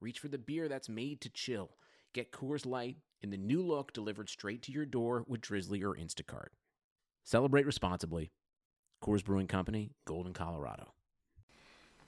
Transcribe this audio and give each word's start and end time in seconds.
reach 0.00 0.18
for 0.18 0.28
the 0.28 0.38
beer 0.38 0.68
that's 0.68 0.88
made 0.88 1.20
to 1.20 1.28
chill. 1.28 1.70
Get 2.12 2.32
Coors 2.32 2.66
Light 2.66 2.96
in 3.20 3.30
the 3.30 3.36
new 3.36 3.62
look 3.62 3.92
delivered 3.92 4.28
straight 4.28 4.62
to 4.62 4.72
your 4.72 4.86
door 4.86 5.24
with 5.28 5.42
Drizly 5.42 5.82
or 5.82 5.94
Instacart. 5.94 6.48
Celebrate 7.22 7.66
responsibly. 7.66 8.30
Coors 9.02 9.24
Brewing 9.24 9.46
Company, 9.46 9.92
Golden, 10.06 10.32
Colorado. 10.32 10.92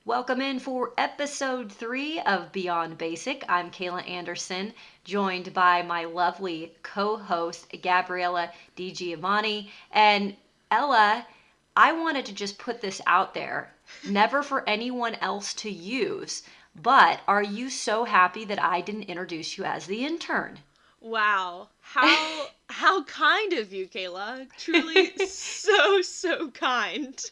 Welcome 0.05 0.41
in 0.41 0.59
for 0.59 0.95
episode 0.99 1.71
three 1.71 2.19
of 2.21 2.51
Beyond 2.51 2.99
Basic. 2.99 3.45
I'm 3.49 3.71
Kayla 3.71 4.09
Anderson, 4.09 4.73
joined 5.05 5.55
by 5.55 5.83
my 5.83 6.05
lovely 6.05 6.75
co 6.83 7.17
host, 7.19 7.73
Gabriella 7.83 8.51
DiGiovanni. 8.77 9.69
And 9.93 10.35
Ella, 10.71 11.27
I 11.77 11.93
wanted 11.93 12.27
to 12.27 12.35
just 12.35 12.59
put 12.59 12.81
this 12.81 13.01
out 13.07 13.33
there, 13.33 13.73
never 14.09 14.43
for 14.43 14.69
anyone 14.69 15.15
else 15.17 15.55
to 15.55 15.71
use. 15.71 16.43
But 16.75 17.21
are 17.29 17.43
you 17.43 17.71
so 17.71 18.05
happy 18.05 18.45
that 18.45 18.63
I 18.63 18.81
didn't 18.81 19.05
introduce 19.05 19.57
you 19.59 19.65
as 19.65 19.87
the 19.87 20.05
intern? 20.05 20.59
Wow. 21.01 21.69
How 21.81 22.49
how 22.69 23.05
kind 23.05 23.53
of 23.55 23.73
you, 23.73 23.89
Kayla. 23.89 24.49
Truly 24.59 25.17
so 25.27 26.01
so 26.03 26.51
kind. 26.51 27.23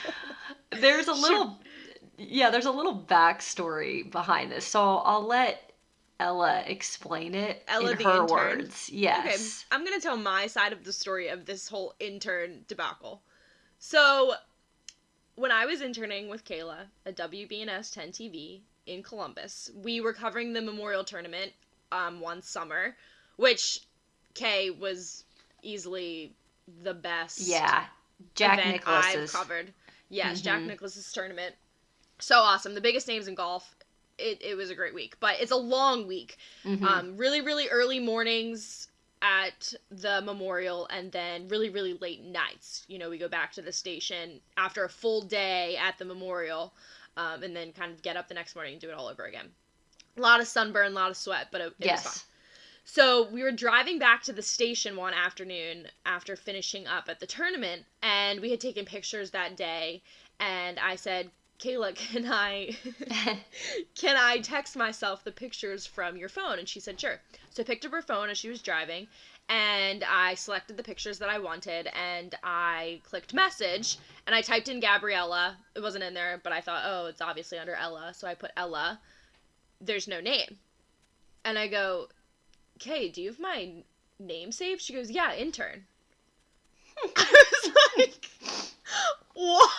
There's 0.70 1.08
a 1.08 1.12
little 1.12 1.58
yeah, 2.18 2.50
there's 2.50 2.66
a 2.66 2.72
little 2.72 3.04
backstory 3.08 4.10
behind 4.10 4.52
this. 4.52 4.64
So 4.64 4.98
I'll 4.98 5.26
let 5.26 5.72
Ella 6.20 6.62
explain 6.66 7.34
it 7.34 7.62
Ella 7.68 7.92
in 7.92 7.98
the 7.98 8.04
her 8.04 8.22
intern? 8.22 8.58
words. 8.58 8.90
Yes. 8.90 9.24
Okay, 9.24 9.76
I'm 9.76 9.84
gonna 9.84 10.00
tell 10.00 10.16
my 10.16 10.46
side 10.46 10.72
of 10.72 10.84
the 10.84 10.92
story 10.92 11.28
of 11.28 11.46
this 11.46 11.68
whole 11.68 11.94
intern 12.00 12.64
debacle. 12.66 13.22
So, 13.78 14.34
when 15.38 15.52
I 15.52 15.66
was 15.66 15.80
interning 15.80 16.28
with 16.28 16.44
Kayla 16.44 16.86
at 17.06 17.16
WBNS 17.16 17.92
10 17.94 18.08
TV 18.10 18.60
in 18.86 19.02
Columbus, 19.04 19.70
we 19.82 20.00
were 20.00 20.12
covering 20.12 20.52
the 20.52 20.60
Memorial 20.60 21.04
Tournament 21.04 21.52
um, 21.92 22.20
one 22.20 22.42
summer, 22.42 22.96
which 23.36 23.80
Kay 24.34 24.70
was 24.70 25.24
easily 25.62 26.32
the 26.82 26.92
best. 26.92 27.40
Yeah. 27.40 27.84
Jack 28.34 28.58
event. 28.58 28.82
I've 28.86 29.32
covered. 29.32 29.72
Yes, 30.10 30.40
Jack 30.40 30.60
Mhm. 30.62 30.66
Nicklaus's 30.66 31.12
tournament. 31.12 31.54
So 32.18 32.40
awesome. 32.40 32.74
The 32.74 32.80
biggest 32.80 33.06
names 33.06 33.28
in 33.28 33.36
golf. 33.36 33.76
It, 34.18 34.42
it 34.42 34.56
was 34.56 34.70
a 34.70 34.74
great 34.74 34.94
week, 34.94 35.14
but 35.20 35.36
it's 35.40 35.52
a 35.52 35.56
long 35.56 36.08
week. 36.08 36.36
Mhm. 36.64 36.82
Um, 36.82 37.16
really, 37.16 37.40
really 37.40 37.68
early 37.68 38.00
mornings 38.00 38.88
at 39.22 39.72
the 39.90 40.20
memorial, 40.22 40.86
and 40.90 41.10
then 41.12 41.48
really, 41.48 41.70
really 41.70 41.94
late 41.94 42.22
nights. 42.22 42.84
You 42.88 42.98
know, 42.98 43.10
we 43.10 43.18
go 43.18 43.28
back 43.28 43.52
to 43.52 43.62
the 43.62 43.72
station 43.72 44.40
after 44.56 44.84
a 44.84 44.88
full 44.88 45.22
day 45.22 45.76
at 45.76 45.98
the 45.98 46.04
memorial, 46.04 46.74
um, 47.16 47.42
and 47.42 47.54
then 47.54 47.72
kind 47.72 47.92
of 47.92 48.02
get 48.02 48.16
up 48.16 48.28
the 48.28 48.34
next 48.34 48.54
morning 48.54 48.74
and 48.74 48.80
do 48.80 48.88
it 48.88 48.94
all 48.94 49.08
over 49.08 49.24
again. 49.24 49.48
A 50.16 50.20
lot 50.20 50.40
of 50.40 50.46
sunburn, 50.46 50.92
a 50.92 50.94
lot 50.94 51.10
of 51.10 51.16
sweat, 51.16 51.48
but 51.50 51.60
it, 51.60 51.74
it 51.80 51.90
was 51.90 52.02
fun. 52.02 52.12
yes. 52.12 52.24
So 52.84 53.28
we 53.28 53.42
were 53.42 53.52
driving 53.52 53.98
back 53.98 54.22
to 54.22 54.32
the 54.32 54.40
station 54.40 54.96
one 54.96 55.12
afternoon 55.12 55.88
after 56.06 56.36
finishing 56.36 56.86
up 56.86 57.08
at 57.10 57.20
the 57.20 57.26
tournament, 57.26 57.84
and 58.02 58.40
we 58.40 58.50
had 58.50 58.60
taken 58.60 58.86
pictures 58.86 59.30
that 59.32 59.56
day. 59.56 60.02
And 60.40 60.78
I 60.78 60.96
said, 60.96 61.30
"Kayla, 61.58 61.94
can 61.94 62.30
I 62.30 62.76
can 63.96 64.16
I 64.16 64.38
text 64.38 64.76
myself 64.76 65.24
the 65.24 65.32
pictures 65.32 65.86
from 65.86 66.16
your 66.16 66.28
phone?" 66.28 66.58
And 66.58 66.68
she 66.68 66.78
said, 66.80 67.00
"Sure." 67.00 67.20
So 67.50 67.62
I 67.62 67.66
picked 67.66 67.84
up 67.84 67.92
her 67.92 68.02
phone 68.02 68.30
as 68.30 68.38
she 68.38 68.48
was 68.48 68.62
driving, 68.62 69.08
and 69.48 70.04
I 70.04 70.34
selected 70.34 70.76
the 70.76 70.82
pictures 70.84 71.18
that 71.18 71.28
I 71.28 71.38
wanted, 71.38 71.88
and 71.88 72.34
I 72.44 73.00
clicked 73.02 73.34
message, 73.34 73.98
and 74.26 74.34
I 74.34 74.42
typed 74.42 74.68
in 74.68 74.78
Gabriella. 74.78 75.58
It 75.74 75.80
wasn't 75.80 76.04
in 76.04 76.14
there, 76.14 76.40
but 76.42 76.52
I 76.52 76.60
thought, 76.60 76.84
"Oh, 76.84 77.06
it's 77.06 77.20
obviously 77.20 77.58
under 77.58 77.74
Ella," 77.74 78.14
so 78.14 78.28
I 78.28 78.34
put 78.34 78.52
Ella. 78.56 79.00
There's 79.80 80.06
no 80.06 80.20
name, 80.20 80.58
and 81.44 81.58
I 81.58 81.66
go, 81.66 82.08
"Kay, 82.78 83.08
do 83.08 83.20
you 83.20 83.30
have 83.30 83.40
my 83.40 83.82
name 84.20 84.52
saved?" 84.52 84.82
She 84.82 84.92
goes, 84.92 85.10
"Yeah, 85.10 85.34
intern." 85.34 85.86
I 87.16 87.46
was 87.64 87.72
like, 87.96 88.30
"What?" 89.34 89.70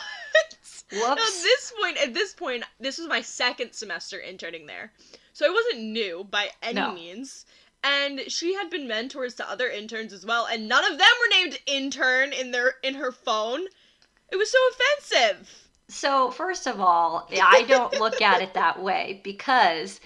Now, 0.91 1.11
at 1.13 1.17
this 1.17 1.73
point, 1.79 1.97
at 1.97 2.13
this 2.13 2.33
point, 2.33 2.63
this 2.79 2.97
was 2.97 3.07
my 3.07 3.21
second 3.21 3.73
semester 3.73 4.17
interning 4.17 4.65
there, 4.65 4.91
so 5.33 5.45
I 5.45 5.49
wasn't 5.49 5.83
new 5.83 6.23
by 6.23 6.49
any 6.61 6.81
No. 6.81 6.91
means. 6.91 7.45
And 7.83 8.21
she 8.27 8.55
had 8.55 8.69
been 8.69 8.87
mentors 8.87 9.35
to 9.35 9.49
other 9.49 9.69
interns 9.69 10.11
as 10.11 10.25
well, 10.25 10.45
and 10.45 10.67
none 10.67 10.83
of 10.83 10.97
them 10.97 11.07
were 11.19 11.37
named 11.37 11.59
intern 11.65 12.33
in 12.33 12.51
their 12.51 12.75
in 12.83 12.95
her 12.95 13.11
phone. 13.11 13.67
It 14.31 14.35
was 14.35 14.51
so 14.51 14.57
offensive. 14.71 15.65
So, 15.87 16.29
first 16.29 16.67
of 16.67 16.79
all, 16.79 17.27
I 17.41 17.63
don't 17.63 17.93
look 17.99 18.21
at 18.21 18.41
it 18.41 18.53
that 18.53 18.81
way 18.83 19.21
because 19.23 20.01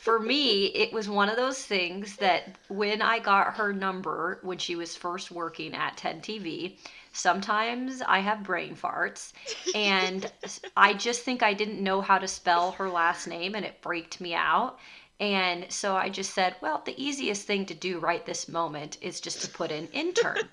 for 0.00 0.18
me, 0.18 0.66
it 0.66 0.92
was 0.92 1.08
one 1.08 1.28
of 1.28 1.36
those 1.36 1.64
things 1.64 2.16
that 2.16 2.56
when 2.68 3.00
I 3.00 3.18
got 3.18 3.54
her 3.54 3.72
number 3.72 4.38
when 4.42 4.58
she 4.58 4.76
was 4.76 4.96
first 4.96 5.30
working 5.30 5.74
at 5.74 5.96
10 5.96 6.20
TV, 6.20 6.76
sometimes 7.16 8.02
I 8.02 8.20
have 8.20 8.42
brain 8.42 8.76
farts 8.76 9.32
and 9.74 10.30
I 10.76 10.94
just 10.94 11.22
think 11.22 11.42
I 11.42 11.54
didn't 11.54 11.82
know 11.82 12.00
how 12.00 12.18
to 12.18 12.28
spell 12.28 12.72
her 12.72 12.88
last 12.88 13.26
name 13.26 13.54
and 13.54 13.64
it 13.64 13.80
freaked 13.80 14.20
me 14.20 14.34
out. 14.34 14.78
And 15.18 15.72
so 15.72 15.96
I 15.96 16.10
just 16.10 16.34
said, 16.34 16.56
well, 16.60 16.82
the 16.84 17.02
easiest 17.02 17.46
thing 17.46 17.64
to 17.66 17.74
do 17.74 17.98
right 17.98 18.24
this 18.26 18.48
moment 18.48 18.98
is 19.00 19.20
just 19.20 19.40
to 19.42 19.48
put 19.48 19.70
in 19.70 19.88
intern. 19.88 20.50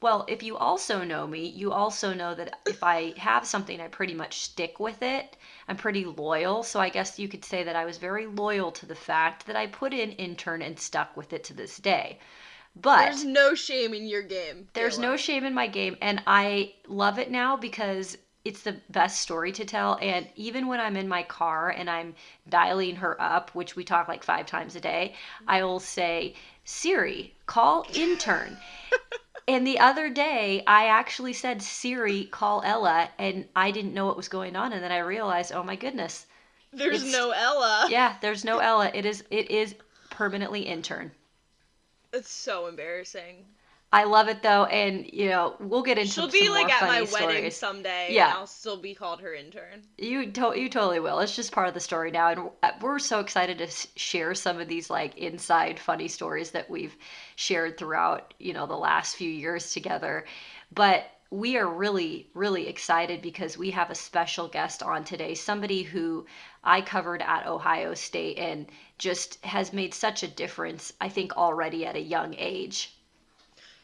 Well, 0.00 0.24
if 0.26 0.42
you 0.42 0.56
also 0.56 1.04
know 1.04 1.28
me, 1.28 1.46
you 1.46 1.70
also 1.70 2.12
know 2.12 2.34
that 2.34 2.58
if 2.66 2.82
I 2.82 3.12
have 3.16 3.46
something, 3.46 3.80
I 3.80 3.86
pretty 3.86 4.14
much 4.14 4.40
stick 4.40 4.80
with 4.80 5.00
it. 5.00 5.36
I'm 5.68 5.76
pretty 5.76 6.04
loyal. 6.04 6.64
So 6.64 6.80
I 6.80 6.88
guess 6.88 7.20
you 7.20 7.28
could 7.28 7.44
say 7.44 7.62
that 7.62 7.76
I 7.76 7.84
was 7.84 7.98
very 7.98 8.26
loyal 8.26 8.72
to 8.72 8.86
the 8.86 8.96
fact 8.96 9.46
that 9.46 9.54
I 9.54 9.68
put 9.68 9.94
in 9.94 10.10
intern 10.12 10.60
and 10.60 10.76
stuck 10.76 11.16
with 11.16 11.32
it 11.32 11.44
to 11.44 11.54
this 11.54 11.76
day. 11.76 12.18
But 12.74 13.00
There's 13.04 13.24
no 13.24 13.54
shame 13.54 13.92
in 13.94 14.06
your 14.06 14.22
game. 14.22 14.68
there's 14.72 14.98
no 14.98 15.16
shame 15.16 15.44
in 15.44 15.54
my 15.54 15.66
game. 15.66 15.96
And 16.00 16.22
I 16.26 16.72
love 16.88 17.18
it 17.18 17.30
now 17.30 17.56
because 17.56 18.16
it's 18.44 18.62
the 18.62 18.80
best 18.90 19.20
story 19.20 19.52
to 19.52 19.64
tell. 19.64 19.98
And 20.00 20.26
even 20.36 20.66
when 20.66 20.80
I'm 20.80 20.96
in 20.96 21.06
my 21.06 21.22
car 21.22 21.70
and 21.70 21.88
I'm 21.88 22.14
dialing 22.48 22.96
her 22.96 23.20
up, 23.20 23.54
which 23.54 23.76
we 23.76 23.84
talk 23.84 24.08
like 24.08 24.24
five 24.24 24.46
times 24.46 24.74
a 24.74 24.80
day, 24.80 25.14
I 25.46 25.62
will 25.62 25.80
say, 25.80 26.34
Siri, 26.64 27.34
call 27.46 27.86
intern. 27.94 28.56
And 29.48 29.66
the 29.66 29.80
other 29.80 30.08
day, 30.08 30.62
I 30.68 30.86
actually 30.86 31.32
said, 31.32 31.60
Siri, 31.62 32.26
call 32.26 32.62
Ella, 32.64 33.10
and 33.18 33.44
I 33.56 33.72
didn't 33.72 33.92
know 33.92 34.06
what 34.06 34.16
was 34.16 34.28
going 34.28 34.54
on. 34.54 34.72
And 34.72 34.80
then 34.82 34.92
I 34.92 34.98
realized, 34.98 35.50
oh 35.52 35.64
my 35.64 35.74
goodness, 35.74 36.26
There's 36.72 37.10
no 37.10 37.32
Ella. 37.32 37.88
yeah, 37.90 38.14
there's 38.22 38.44
no 38.44 38.58
Ella. 38.60 38.92
It 38.94 39.04
is, 39.04 39.24
it 39.30 39.50
is 39.50 39.74
permanently 40.10 40.60
intern. 40.62 41.10
It's 42.12 42.30
so 42.30 42.66
embarrassing. 42.66 43.46
I 43.94 44.04
love 44.04 44.28
it 44.28 44.42
though, 44.42 44.64
and 44.64 45.06
you 45.12 45.28
know 45.28 45.54
we'll 45.60 45.82
get 45.82 45.98
into 45.98 46.10
She'll 46.12 46.28
be 46.28 46.48
like 46.48 46.72
at 46.72 46.88
my 46.88 47.04
stories. 47.04 47.26
wedding 47.26 47.50
someday. 47.50 48.08
Yeah. 48.10 48.28
And 48.30 48.38
I'll 48.38 48.46
still 48.46 48.78
be 48.78 48.94
called 48.94 49.20
her 49.20 49.34
intern. 49.34 49.82
You 49.98 50.30
to- 50.32 50.58
you 50.58 50.70
totally 50.70 50.98
will. 50.98 51.20
It's 51.20 51.36
just 51.36 51.52
part 51.52 51.68
of 51.68 51.74
the 51.74 51.80
story 51.80 52.10
now, 52.10 52.28
and 52.28 52.50
uh, 52.62 52.72
we're 52.80 52.98
so 52.98 53.20
excited 53.20 53.58
to 53.58 53.66
share 53.96 54.34
some 54.34 54.58
of 54.60 54.68
these 54.68 54.88
like 54.88 55.18
inside 55.18 55.78
funny 55.78 56.08
stories 56.08 56.52
that 56.52 56.70
we've 56.70 56.96
shared 57.36 57.76
throughout 57.76 58.32
you 58.38 58.54
know 58.54 58.66
the 58.66 58.76
last 58.76 59.16
few 59.16 59.28
years 59.30 59.72
together. 59.74 60.24
But 60.74 61.04
we 61.32 61.56
are 61.56 61.66
really 61.66 62.28
really 62.34 62.68
excited 62.68 63.22
because 63.22 63.56
we 63.56 63.70
have 63.70 63.90
a 63.90 63.94
special 63.94 64.48
guest 64.48 64.82
on 64.82 65.02
today, 65.02 65.34
somebody 65.34 65.82
who 65.82 66.26
I 66.62 66.82
covered 66.82 67.22
at 67.22 67.46
Ohio 67.46 67.94
State 67.94 68.38
and 68.38 68.66
just 68.98 69.42
has 69.44 69.72
made 69.72 69.94
such 69.94 70.22
a 70.22 70.28
difference. 70.28 70.92
I 71.00 71.08
think 71.08 71.34
already 71.34 71.86
at 71.86 71.96
a 71.96 72.00
young 72.00 72.34
age. 72.36 72.94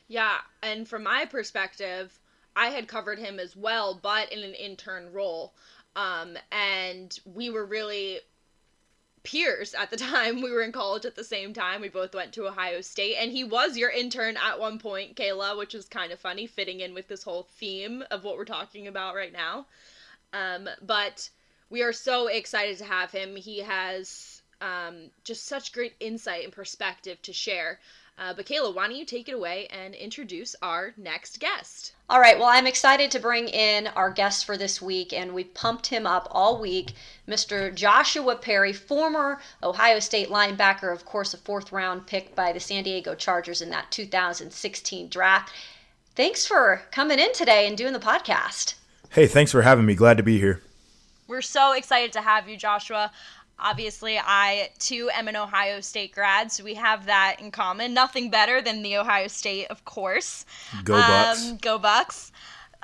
Yeah, 0.09 0.39
and 0.62 0.87
from 0.87 1.03
my 1.05 1.25
perspective, 1.25 2.19
I 2.55 2.69
had 2.69 2.87
covered 2.87 3.19
him 3.19 3.41
as 3.41 3.56
well, 3.56 3.99
but 4.01 4.31
in 4.31 4.41
an 4.44 4.55
intern 4.55 5.11
role. 5.12 5.55
Um, 5.97 6.37
and 6.53 7.19
we 7.25 7.49
were 7.49 7.65
really 7.65 8.21
peers 9.23 9.75
at 9.75 9.91
the 9.91 9.97
time. 9.97 10.41
We 10.43 10.50
were 10.50 10.62
in 10.62 10.73
college 10.73 11.05
at 11.05 11.17
the 11.17 11.25
same 11.25 11.53
time. 11.53 11.81
We 11.81 11.88
both 11.88 12.15
went 12.15 12.32
to 12.35 12.47
Ohio 12.47 12.81
State, 12.81 13.17
and 13.17 13.32
he 13.32 13.44
was 13.44 13.76
your 13.76 13.91
intern 13.91 14.37
at 14.37 14.59
one 14.61 14.79
point, 14.79 15.17
Kayla, 15.17 15.56
which 15.56 15.75
is 15.75 15.87
kind 15.87 16.12
of 16.12 16.20
funny, 16.20 16.47
fitting 16.47 16.81
in 16.81 16.94
with 16.94 17.09
this 17.09 17.23
whole 17.23 17.49
theme 17.59 18.05
of 18.11 18.25
what 18.25 18.37
we're 18.37 18.44
talking 18.44 18.87
about 18.87 19.15
right 19.15 19.32
now. 19.32 19.67
Um, 20.32 20.69
but 20.82 21.31
we 21.70 21.82
are 21.82 21.93
so 21.93 22.26
excited 22.26 22.79
to 22.79 22.85
have 22.85 23.11
him. 23.11 23.37
He 23.37 23.61
has 23.61 24.43
Um, 24.61 25.12
just 25.23 25.47
such 25.47 25.73
great 25.73 25.94
insight 26.00 26.43
and 26.43 26.53
perspective 26.53 27.23
to 27.23 27.32
share. 27.32 27.79
Uh, 28.19 28.35
but 28.35 28.47
Kayla, 28.47 28.75
why 28.75 28.88
don't 28.88 28.97
you 28.97 29.05
take 29.05 29.29
it 29.29 29.35
away 29.35 29.69
and 29.69 29.94
introduce 29.94 30.56
our 30.61 30.93
next 30.97 31.38
guest? 31.38 31.93
All 32.11 32.19
right, 32.19 32.37
well, 32.37 32.49
I'm 32.49 32.67
excited 32.67 33.11
to 33.12 33.20
bring 33.20 33.49
in 33.49 33.87
our 33.88 34.11
guest 34.11 34.44
for 34.44 34.56
this 34.56 34.82
week, 34.82 35.12
and 35.12 35.32
we've 35.32 35.55
pumped 35.55 35.87
him 35.87 36.06
up 36.06 36.26
all 36.32 36.61
week. 36.61 36.94
Mr. 37.29 37.73
Joshua 37.73 38.35
Perry, 38.35 38.73
former 38.73 39.41
Ohio 39.62 40.00
State 40.00 40.31
linebacker, 40.31 40.93
of 40.93 41.05
course, 41.05 41.32
a 41.32 41.38
fourth 41.38 41.70
round 41.70 42.06
pick 42.06 42.35
by 42.35 42.53
the 42.53 42.59
San 42.59 42.82
Diego 42.82 43.15
Chargers 43.15 43.62
in 43.62 43.70
that 43.70 43.91
2016 43.93 45.09
draft. 45.09 45.53
Thanks 46.17 46.44
for 46.44 46.82
coming 46.91 47.20
in 47.20 47.32
today 47.32 47.69
and 47.69 47.76
doing 47.76 47.93
the 47.93 48.00
podcast. 48.00 48.75
Hey, 49.11 49.29
thanks 49.29 49.53
for 49.53 49.62
having 49.62 49.87
me. 49.87 49.94
Glad 49.94 50.17
to 50.17 50.25
be 50.25 50.41
here. 50.41 50.62
We're 51.29 51.43
so 51.43 51.73
excited 51.73 52.12
to 52.15 52.23
have 52.23 52.49
you, 52.49 52.56
Joshua. 52.56 53.12
Obviously, 53.60 54.19
I 54.19 54.70
too 54.78 55.10
am 55.12 55.26
an 55.26 55.37
Ohio 55.37 55.81
State 55.81 56.14
grad, 56.14 56.52
so 56.52 56.62
we 56.62 56.75
have 56.75 57.06
that 57.06 57.37
in 57.40 57.50
common. 57.50 57.93
Nothing 57.93 58.31
better 58.31 58.62
than 58.62 58.82
the 58.82 58.96
Ohio 58.96 59.26
State, 59.26 59.66
of 59.66 59.84
course. 59.84 60.44
Go 60.84 60.94
Bucks. 60.94 61.46
Um, 61.49 61.56
go 61.56 61.78
Bucks. 61.78 62.31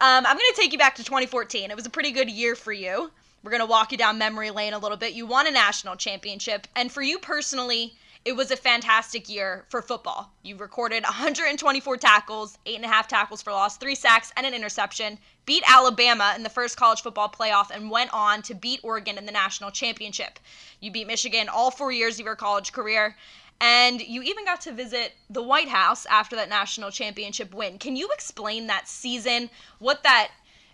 Um, 0.00 0.26
I'm 0.26 0.36
going 0.36 0.50
to 0.52 0.60
take 0.60 0.72
you 0.72 0.78
back 0.78 0.96
to 0.96 1.04
2014. 1.04 1.70
It 1.70 1.76
was 1.76 1.86
a 1.86 1.90
pretty 1.90 2.10
good 2.10 2.28
year 2.28 2.56
for 2.56 2.72
you. 2.72 3.12
We're 3.44 3.50
going 3.50 3.60
to 3.60 3.66
walk 3.66 3.92
you 3.92 3.98
down 3.98 4.18
memory 4.18 4.50
lane 4.50 4.72
a 4.72 4.78
little 4.78 4.96
bit. 4.96 5.12
You 5.12 5.26
won 5.26 5.46
a 5.46 5.50
national 5.50 5.96
championship, 5.96 6.66
and 6.74 6.90
for 6.90 7.02
you 7.02 7.18
personally, 7.18 7.94
it 8.24 8.34
was 8.34 8.50
a 8.50 8.56
fantastic 8.56 9.28
year 9.28 9.66
for 9.68 9.82
football. 9.82 10.32
You 10.42 10.56
recorded 10.56 11.02
124 11.02 11.98
tackles, 11.98 12.56
eight 12.64 12.76
and 12.76 12.84
a 12.84 12.88
half 12.88 13.06
tackles 13.06 13.42
for 13.42 13.52
loss, 13.52 13.76
three 13.76 13.94
sacks, 13.94 14.32
and 14.34 14.46
an 14.46 14.54
interception. 14.54 15.18
Beat 15.44 15.62
Alabama 15.68 16.32
in 16.34 16.42
the 16.42 16.48
first 16.48 16.78
college 16.78 17.02
football 17.02 17.28
playoff 17.28 17.70
and 17.70 17.90
went 17.90 18.14
on 18.14 18.40
to 18.42 18.54
beat 18.54 18.80
Oregon 18.82 19.18
in 19.18 19.26
the 19.26 19.32
national 19.32 19.70
championship. 19.70 20.38
You 20.80 20.90
beat 20.90 21.06
Michigan 21.06 21.50
all 21.50 21.70
four 21.70 21.92
years 21.92 22.18
of 22.18 22.24
your 22.24 22.34
college 22.34 22.72
career. 22.72 23.14
And 23.60 24.00
you 24.00 24.22
even 24.22 24.46
got 24.46 24.62
to 24.62 24.72
visit 24.72 25.12
the 25.28 25.42
White 25.42 25.68
House 25.68 26.06
after 26.06 26.34
that 26.36 26.48
national 26.48 26.90
championship 26.90 27.52
win. 27.52 27.78
Can 27.78 27.94
you 27.94 28.08
explain 28.12 28.66
that 28.68 28.88
season, 28.88 29.50
what 29.78 30.02
that 30.02 30.30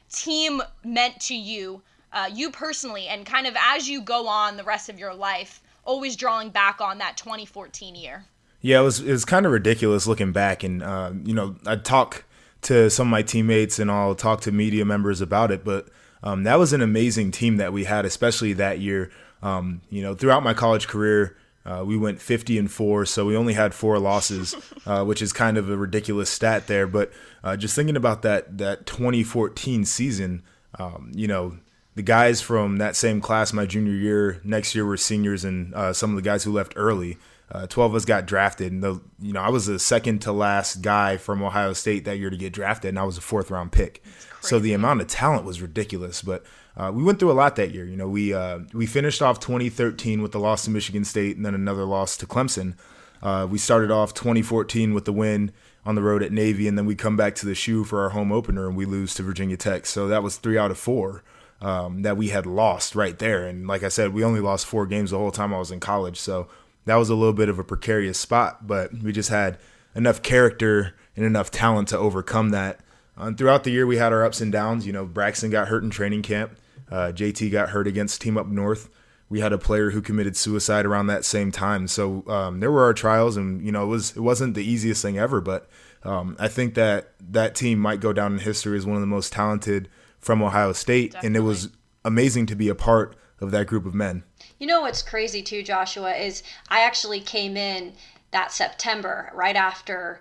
team 0.08 0.62
meant 0.85 1.20
to 1.23 1.35
you, 1.35 1.82
uh, 2.12 2.31
you 2.32 2.50
personally, 2.50 3.08
and 3.08 3.26
kind 3.26 3.49
of 3.49 3.56
as 3.58 3.88
you 3.88 4.00
go 4.00 4.29
on 4.29 4.56
the 4.56 4.64
rest 4.64 4.88
of 4.88 5.00
your 5.00 5.14
life? 5.14 5.61
Always 5.91 6.15
drawing 6.15 6.51
back 6.51 6.81
on 6.81 6.99
that 6.99 7.17
2014 7.17 7.97
year. 7.97 8.25
Yeah, 8.61 8.81
it 8.81 8.85
was 8.85 9.01
it 9.01 9.11
was 9.11 9.25
kind 9.25 9.45
of 9.45 9.53
ridiculous 9.53 10.07
looking 10.07 10.33
back, 10.33 10.63
and 10.63 10.83
uh, 10.83 11.13
you 11.25 11.35
know 11.35 11.57
I 11.67 11.77
talk 11.77 12.25
to 12.63 12.91
some 12.91 13.09
of 13.09 13.11
my 13.11 13.23
teammates 13.23 13.79
and 13.79 13.91
I'll 13.91 14.15
talk 14.15 14.43
to 14.43 14.53
media 14.53 14.85
members 14.85 15.21
about 15.21 15.51
it, 15.51 15.65
but 15.65 15.89
um, 16.23 16.45
that 16.45 16.59
was 16.59 16.73
an 16.75 16.83
amazing 16.83 17.31
team 17.33 17.57
that 17.57 17.73
we 17.73 17.85
had, 17.85 18.05
especially 18.05 18.53
that 18.55 18.79
year. 18.79 19.11
Um, 19.43 19.81
you 19.89 20.03
know, 20.03 20.15
throughout 20.15 20.43
my 20.43 20.53
college 20.53 20.87
career, 20.87 21.39
uh, 21.65 21.83
we 21.87 21.97
went 21.97 22.21
50 22.21 22.59
and 22.59 22.71
four, 22.71 23.07
so 23.07 23.25
we 23.25 23.35
only 23.35 23.55
had 23.55 23.73
four 23.73 23.99
losses, 23.99 24.55
uh, 24.87 25.05
which 25.05 25.23
is 25.23 25.33
kind 25.33 25.57
of 25.57 25.71
a 25.71 25.77
ridiculous 25.77 26.29
stat 26.29 26.67
there. 26.67 26.87
But 26.87 27.11
uh, 27.43 27.57
just 27.57 27.75
thinking 27.75 27.97
about 27.97 28.21
that 28.23 28.59
that 28.59 28.85
2014 28.85 29.87
season, 29.87 30.43
um, 30.79 31.11
you 31.15 31.27
know, 31.27 31.57
the 31.95 32.03
guys 32.03 32.41
from 32.41 32.79
that 32.79 32.97
same 32.97 33.21
class 33.21 33.53
my 33.53 33.67
junior 33.67 33.93
year 33.93 34.41
next 34.45 34.75
year 34.75 34.85
were 34.85 34.97
seniors 34.97 35.45
and 35.45 35.75
uh, 35.75 35.93
some 35.93 36.11
of 36.11 36.17
the 36.17 36.23
guys 36.23 36.45
who 36.45 36.53
left 36.53 36.73
early 36.77 37.19
uh, 37.53 37.67
12 37.67 37.93
of 37.93 37.97
us 37.97 38.05
got 38.05 38.27
drafted. 38.27 38.73
And 38.73 38.83
the 38.83 39.01
you 39.21 39.33
know 39.33 39.41
i 39.41 39.49
was 39.49 39.67
the 39.67 39.79
second 39.79 40.21
to 40.23 40.33
last 40.33 40.83
guy 40.83 41.17
from 41.17 41.43
ohio 41.43 41.73
state 41.73 42.05
that 42.05 42.19
year 42.19 42.31
to 42.31 42.37
get 42.37 42.53
drafted 42.53 42.91
and 42.91 42.99
i 42.99 43.03
was 43.05 43.19
a 43.19 43.23
fourth 43.23 43.51
round 43.51 43.73
pick. 43.73 44.03
So 44.41 44.59
the 44.59 44.73
amount 44.73 45.01
of 45.01 45.09
talent 45.09 45.45
was 45.45 45.61
ridiculous 45.61 46.23
but 46.23 46.45
uh, 46.77 46.91
we 46.95 47.03
went 47.03 47.19
through 47.19 47.33
a 47.33 47.35
lot 47.35 47.57
that 47.57 47.73
year. 47.73 47.85
You 47.85 47.97
know 47.97 48.09
we 48.09 48.33
uh, 48.33 48.61
we 48.73 48.87
finished 48.87 49.23
off 49.23 49.41
2013 49.41 50.23
with 50.23 50.33
the 50.33 50.41
loss 50.41 50.65
to 50.65 50.71
michigan 50.71 51.05
state 51.05 51.37
and 51.37 51.45
then 51.45 51.55
another 51.55 51.85
loss 51.85 52.17
to 52.19 52.27
clemson. 52.27 52.75
Uh, 53.23 53.47
we 53.51 53.59
started 53.59 53.91
off 53.91 54.15
2014 54.15 54.95
with 54.95 55.05
the 55.05 55.13
win 55.13 55.53
on 55.85 55.95
the 55.95 56.03
road 56.03 56.23
at 56.23 56.33
navy 56.33 56.69
and 56.69 56.79
then 56.79 56.87
we 56.87 56.95
come 56.95 57.17
back 57.17 57.35
to 57.35 57.47
the 57.47 57.55
shoe 57.55 57.85
for 57.85 58.03
our 58.03 58.11
home 58.11 58.33
opener 58.33 58.67
and 58.67 58.77
we 58.77 58.87
lose 58.87 59.15
to 59.15 59.23
virginia 59.23 59.57
tech. 59.57 59.87
So 59.87 60.09
that 60.09 60.23
was 60.23 60.37
three 60.37 60.57
out 60.57 60.71
of 60.71 60.79
four 60.79 61.23
um, 61.61 62.03
that 62.03 62.17
we 62.17 62.29
had 62.29 62.47
lost 62.47 62.95
right 62.95 63.19
there. 63.19 63.47
And 63.47 63.67
like 63.67 63.83
I 63.83 63.89
said, 63.89 64.12
we 64.12 64.25
only 64.25 64.41
lost 64.41 64.67
four 64.67 64.87
games 64.87 65.11
the 65.11 65.19
whole 65.19 65.31
time 65.31 65.53
I 65.53 65.59
was 65.59 65.71
in 65.71 65.81
college. 65.81 66.19
So 66.19 66.49
that 66.87 66.97
was 66.97 67.11
a 67.11 67.15
little 67.15 67.35
bit 67.35 67.49
of 67.49 67.59
a 67.59 67.65
precarious 67.65 68.19
spot, 68.19 68.67
but 68.67 68.93
we 69.03 69.12
just 69.12 69.29
had 69.29 69.59
enough 69.95 70.23
character 70.23 70.95
and 71.17 71.25
enough 71.25 71.51
talent 71.51 71.89
to 71.89 71.99
overcome 71.99 72.51
that. 72.51 72.81
And 73.17 73.37
throughout 73.37 73.65
the 73.65 73.71
year, 73.71 73.87
we 73.87 73.99
had 73.99 74.12
our 74.12 74.25
ups 74.25 74.41
and 74.41 74.51
downs. 74.51 74.87
You 74.87 74.93
know, 74.93 75.05
Braxton 75.05 75.51
got 75.51 75.69
hurt 75.69 75.83
in 75.83 75.91
training 75.91 76.23
camp. 76.23 76.57
Uh, 76.91 77.12
JT 77.15 77.53
got 77.53 77.71
hurt 77.71 77.87
against 77.87 78.21
Team 78.21 78.39
Up 78.39 78.47
North. 78.47 78.89
We 79.29 79.41
had 79.41 79.53
a 79.53 79.59
player 79.59 79.91
who 79.91 80.01
committed 80.01 80.37
suicide 80.37 80.87
around 80.87 81.07
that 81.07 81.25
same 81.25 81.53
time. 81.53 81.87
So 81.87 82.25
um, 82.27 82.61
there 82.61 82.73
were 82.73 82.83
our 82.83 82.95
trials, 82.95 83.37
and 83.37 83.65
you 83.65 83.71
know, 83.71 83.85
it 83.85 83.89
was 83.89 84.17
it 84.17 84.21
wasn't 84.21 84.55
the 84.55 84.65
easiest 84.65 85.03
thing 85.03 85.19
ever. 85.19 85.41
But 85.41 85.69
um, 86.03 86.35
I 86.41 86.49
think 86.49 86.75
that 86.75 87.12
that 87.21 87.55
team 87.55 87.79
might 87.79 88.01
go 88.01 88.12
down 88.12 88.33
in 88.33 88.39
history 88.41 88.77
as 88.77 88.87
one 88.87 88.97
of 88.97 89.03
the 89.03 89.07
most 89.07 89.33
talented 89.33 89.89
from 90.21 90.43
Ohio 90.43 90.73
State, 90.73 91.13
Definitely. 91.13 91.27
and 91.27 91.37
it 91.37 91.41
was 91.41 91.69
amazing 92.05 92.47
to 92.47 92.55
be 92.55 92.69
a 92.69 92.75
part 92.75 93.17
of 93.41 93.51
that 93.51 93.67
group 93.67 93.87
of 93.87 93.95
men. 93.95 94.23
You 94.59 94.67
know 94.67 94.83
what's 94.83 95.03
crazy 95.03 95.43
too, 95.43 95.63
Joshua, 95.63 96.15
is 96.15 96.43
I 96.69 96.81
actually 96.81 97.21
came 97.21 97.57
in 97.57 97.95
that 98.31 98.53
September 98.53 99.31
right 99.35 99.57
after 99.57 100.21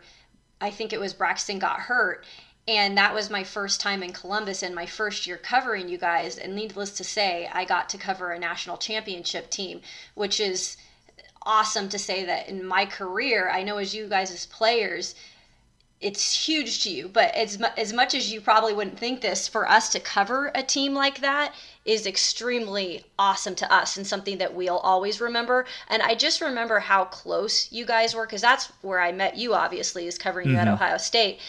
I 0.61 0.71
think 0.71 0.91
it 0.93 0.99
was 0.99 1.13
Braxton 1.13 1.59
got 1.59 1.79
hurt. 1.81 2.25
And 2.67 2.97
that 2.97 3.13
was 3.13 3.29
my 3.29 3.43
first 3.43 3.81
time 3.81 4.03
in 4.03 4.13
Columbus 4.13 4.61
and 4.61 4.75
my 4.75 4.85
first 4.85 5.25
year 5.25 5.37
covering 5.37 5.89
you 5.89 5.97
guys. 5.97 6.37
And 6.37 6.55
needless 6.55 6.91
to 6.91 7.03
say, 7.03 7.49
I 7.51 7.65
got 7.65 7.89
to 7.89 7.97
cover 7.97 8.31
a 8.31 8.39
national 8.39 8.77
championship 8.77 9.49
team, 9.49 9.81
which 10.13 10.39
is 10.39 10.77
awesome 11.43 11.89
to 11.89 11.97
say 11.97 12.25
that 12.25 12.47
in 12.47 12.63
my 12.63 12.85
career, 12.85 13.49
I 13.49 13.63
know 13.63 13.77
as 13.77 13.95
you 13.95 14.07
guys 14.07 14.31
as 14.31 14.45
players, 14.45 15.15
it's 16.01 16.47
huge 16.47 16.83
to 16.83 16.89
you 16.89 17.09
but 17.09 17.33
as, 17.35 17.59
mu- 17.59 17.65
as 17.77 17.91
much 17.91 18.13
as 18.13 18.31
you 18.31 18.39
probably 18.39 18.73
wouldn't 18.73 18.97
think 18.97 19.19
this 19.19 19.47
for 19.47 19.67
us 19.69 19.89
to 19.89 19.99
cover 19.99 20.51
a 20.55 20.63
team 20.63 20.93
like 20.93 21.19
that 21.19 21.53
is 21.83 22.07
extremely 22.07 23.03
awesome 23.17 23.53
to 23.55 23.71
us 23.73 23.97
and 23.97 24.07
something 24.07 24.37
that 24.37 24.53
we'll 24.53 24.77
always 24.77 25.19
remember 25.19 25.65
and 25.89 26.01
i 26.01 26.15
just 26.15 26.39
remember 26.39 26.79
how 26.79 27.03
close 27.05 27.71
you 27.71 27.85
guys 27.85 28.15
were 28.15 28.25
because 28.25 28.41
that's 28.41 28.67
where 28.81 28.99
i 28.99 29.11
met 29.11 29.35
you 29.35 29.53
obviously 29.53 30.07
is 30.07 30.17
covering 30.17 30.47
mm-hmm. 30.47 30.55
you 30.55 30.61
at 30.61 30.65
mm-hmm. 30.65 30.75
ohio 30.75 30.97
state 30.97 31.39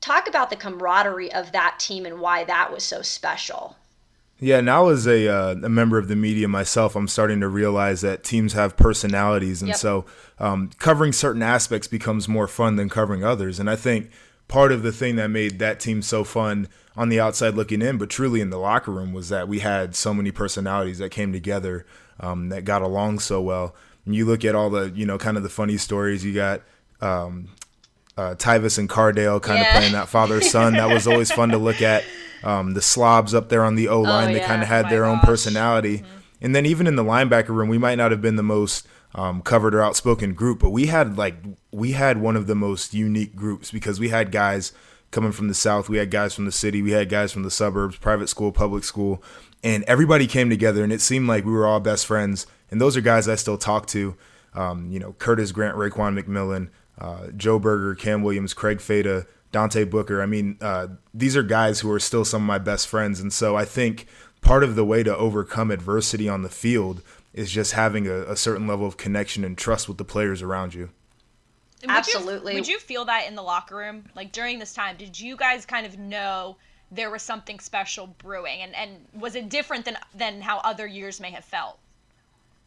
talk 0.00 0.28
about 0.28 0.48
the 0.50 0.56
camaraderie 0.56 1.32
of 1.32 1.52
that 1.52 1.78
team 1.78 2.06
and 2.06 2.20
why 2.20 2.44
that 2.44 2.72
was 2.72 2.82
so 2.82 3.02
special 3.02 3.76
yeah, 4.40 4.60
now 4.60 4.88
as 4.88 5.06
a 5.06 5.28
uh, 5.28 5.52
a 5.62 5.68
member 5.68 5.96
of 5.96 6.08
the 6.08 6.16
media 6.16 6.48
myself, 6.48 6.96
I'm 6.96 7.08
starting 7.08 7.40
to 7.40 7.48
realize 7.48 8.00
that 8.00 8.24
teams 8.24 8.52
have 8.54 8.76
personalities, 8.76 9.62
and 9.62 9.68
yep. 9.68 9.76
so 9.76 10.04
um, 10.38 10.70
covering 10.78 11.12
certain 11.12 11.42
aspects 11.42 11.86
becomes 11.86 12.28
more 12.28 12.48
fun 12.48 12.76
than 12.76 12.88
covering 12.88 13.24
others. 13.24 13.60
And 13.60 13.70
I 13.70 13.76
think 13.76 14.10
part 14.48 14.72
of 14.72 14.82
the 14.82 14.92
thing 14.92 15.16
that 15.16 15.28
made 15.28 15.60
that 15.60 15.78
team 15.78 16.02
so 16.02 16.24
fun 16.24 16.68
on 16.96 17.08
the 17.08 17.20
outside 17.20 17.54
looking 17.54 17.80
in, 17.80 17.96
but 17.96 18.10
truly 18.10 18.40
in 18.40 18.50
the 18.50 18.58
locker 18.58 18.90
room, 18.90 19.12
was 19.12 19.28
that 19.28 19.46
we 19.46 19.60
had 19.60 19.94
so 19.94 20.12
many 20.12 20.32
personalities 20.32 20.98
that 20.98 21.10
came 21.10 21.32
together 21.32 21.86
um, 22.18 22.48
that 22.48 22.64
got 22.64 22.82
along 22.82 23.20
so 23.20 23.40
well. 23.40 23.74
And 24.04 24.14
you 24.14 24.26
look 24.26 24.44
at 24.44 24.56
all 24.56 24.68
the 24.68 24.90
you 24.90 25.06
know 25.06 25.16
kind 25.16 25.36
of 25.36 25.44
the 25.44 25.48
funny 25.48 25.76
stories. 25.76 26.24
You 26.24 26.34
got 26.34 26.62
um, 27.00 27.50
uh, 28.16 28.34
Tyvis 28.34 28.78
and 28.78 28.88
Cardale 28.88 29.40
kind 29.40 29.60
yeah. 29.60 29.68
of 29.68 29.76
playing 29.76 29.92
that 29.92 30.08
father 30.08 30.40
son. 30.40 30.72
that 30.72 30.92
was 30.92 31.06
always 31.06 31.30
fun 31.30 31.50
to 31.50 31.58
look 31.58 31.80
at. 31.82 32.02
Um, 32.44 32.74
the 32.74 32.82
slobs 32.82 33.34
up 33.34 33.48
there 33.48 33.64
on 33.64 33.74
the 33.74 33.88
O 33.88 34.00
line, 34.00 34.30
oh, 34.30 34.32
they 34.32 34.38
yeah. 34.38 34.46
kind 34.46 34.62
of 34.62 34.68
had 34.68 34.90
their 34.90 35.02
gosh. 35.02 35.12
own 35.12 35.20
personality. 35.20 35.98
Mm-hmm. 35.98 36.16
And 36.42 36.54
then 36.54 36.66
even 36.66 36.86
in 36.86 36.94
the 36.94 37.04
linebacker 37.04 37.48
room, 37.48 37.68
we 37.68 37.78
might 37.78 37.96
not 37.96 38.10
have 38.10 38.20
been 38.20 38.36
the 38.36 38.42
most 38.42 38.86
um, 39.14 39.42
covered 39.42 39.74
or 39.74 39.82
outspoken 39.82 40.34
group, 40.34 40.58
but 40.58 40.70
we 40.70 40.86
had 40.86 41.16
like 41.16 41.36
we 41.70 41.92
had 41.92 42.20
one 42.20 42.36
of 42.36 42.46
the 42.46 42.54
most 42.54 42.94
unique 42.94 43.34
groups 43.34 43.70
because 43.70 44.00
we 44.00 44.08
had 44.08 44.30
guys 44.30 44.72
coming 45.10 45.32
from 45.32 45.48
the 45.48 45.54
south, 45.54 45.88
we 45.88 45.98
had 45.98 46.10
guys 46.10 46.34
from 46.34 46.44
the 46.44 46.52
city, 46.52 46.82
we 46.82 46.90
had 46.90 47.08
guys 47.08 47.32
from 47.32 47.44
the 47.44 47.50
suburbs, 47.50 47.96
private 47.96 48.28
school, 48.28 48.50
public 48.50 48.82
school, 48.82 49.22
and 49.62 49.84
everybody 49.84 50.26
came 50.26 50.50
together, 50.50 50.82
and 50.82 50.92
it 50.92 51.00
seemed 51.00 51.28
like 51.28 51.44
we 51.44 51.52
were 51.52 51.66
all 51.66 51.80
best 51.80 52.04
friends. 52.06 52.46
And 52.70 52.80
those 52.80 52.96
are 52.96 53.00
guys 53.00 53.28
I 53.28 53.36
still 53.36 53.56
talk 53.56 53.86
to. 53.88 54.16
Um, 54.54 54.90
you 54.90 54.98
know, 54.98 55.12
Curtis 55.18 55.52
Grant, 55.52 55.76
Raekwon 55.76 56.20
McMillan, 56.20 56.68
uh, 56.98 57.28
Joe 57.36 57.58
Burger, 57.58 57.94
Cam 57.94 58.22
Williams, 58.22 58.52
Craig 58.52 58.80
Fada, 58.80 59.26
Dante 59.54 59.84
Booker. 59.84 60.20
I 60.20 60.26
mean, 60.26 60.58
uh, 60.60 60.88
these 61.14 61.36
are 61.36 61.44
guys 61.44 61.78
who 61.78 61.90
are 61.92 62.00
still 62.00 62.24
some 62.24 62.42
of 62.42 62.46
my 62.46 62.58
best 62.58 62.88
friends. 62.88 63.20
And 63.20 63.32
so 63.32 63.54
I 63.54 63.64
think 63.64 64.08
part 64.40 64.64
of 64.64 64.74
the 64.74 64.84
way 64.84 65.04
to 65.04 65.16
overcome 65.16 65.70
adversity 65.70 66.28
on 66.28 66.42
the 66.42 66.48
field 66.48 67.02
is 67.32 67.52
just 67.52 67.70
having 67.70 68.08
a, 68.08 68.22
a 68.22 68.36
certain 68.36 68.66
level 68.66 68.84
of 68.84 68.96
connection 68.96 69.44
and 69.44 69.56
trust 69.56 69.86
with 69.88 69.96
the 69.96 70.04
players 70.04 70.42
around 70.42 70.74
you. 70.74 70.90
Would 71.82 71.90
Absolutely. 71.90 72.54
You, 72.54 72.58
would 72.58 72.66
you 72.66 72.80
feel 72.80 73.04
that 73.04 73.28
in 73.28 73.36
the 73.36 73.42
locker 73.42 73.76
room? 73.76 74.06
Like 74.16 74.32
during 74.32 74.58
this 74.58 74.74
time, 74.74 74.96
did 74.96 75.20
you 75.20 75.36
guys 75.36 75.64
kind 75.64 75.86
of 75.86 76.00
know 76.00 76.56
there 76.90 77.12
was 77.12 77.22
something 77.22 77.60
special 77.60 78.08
brewing? 78.18 78.60
And, 78.60 78.74
and 78.74 79.06
was 79.14 79.36
it 79.36 79.48
different 79.48 79.84
than, 79.84 79.96
than 80.16 80.40
how 80.40 80.58
other 80.58 80.88
years 80.88 81.20
may 81.20 81.30
have 81.30 81.44
felt? 81.44 81.78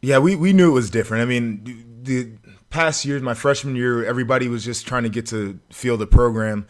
Yeah, 0.00 0.20
we, 0.20 0.36
we 0.36 0.54
knew 0.54 0.70
it 0.70 0.74
was 0.74 0.88
different. 0.88 1.22
I 1.22 1.26
mean, 1.26 2.00
the 2.02 2.30
past 2.70 3.04
years, 3.04 3.22
my 3.22 3.34
freshman 3.34 3.76
year, 3.76 4.04
everybody 4.04 4.48
was 4.48 4.64
just 4.64 4.86
trying 4.86 5.04
to 5.04 5.08
get 5.08 5.26
to 5.26 5.58
feel 5.70 5.96
the 5.96 6.06
program. 6.06 6.66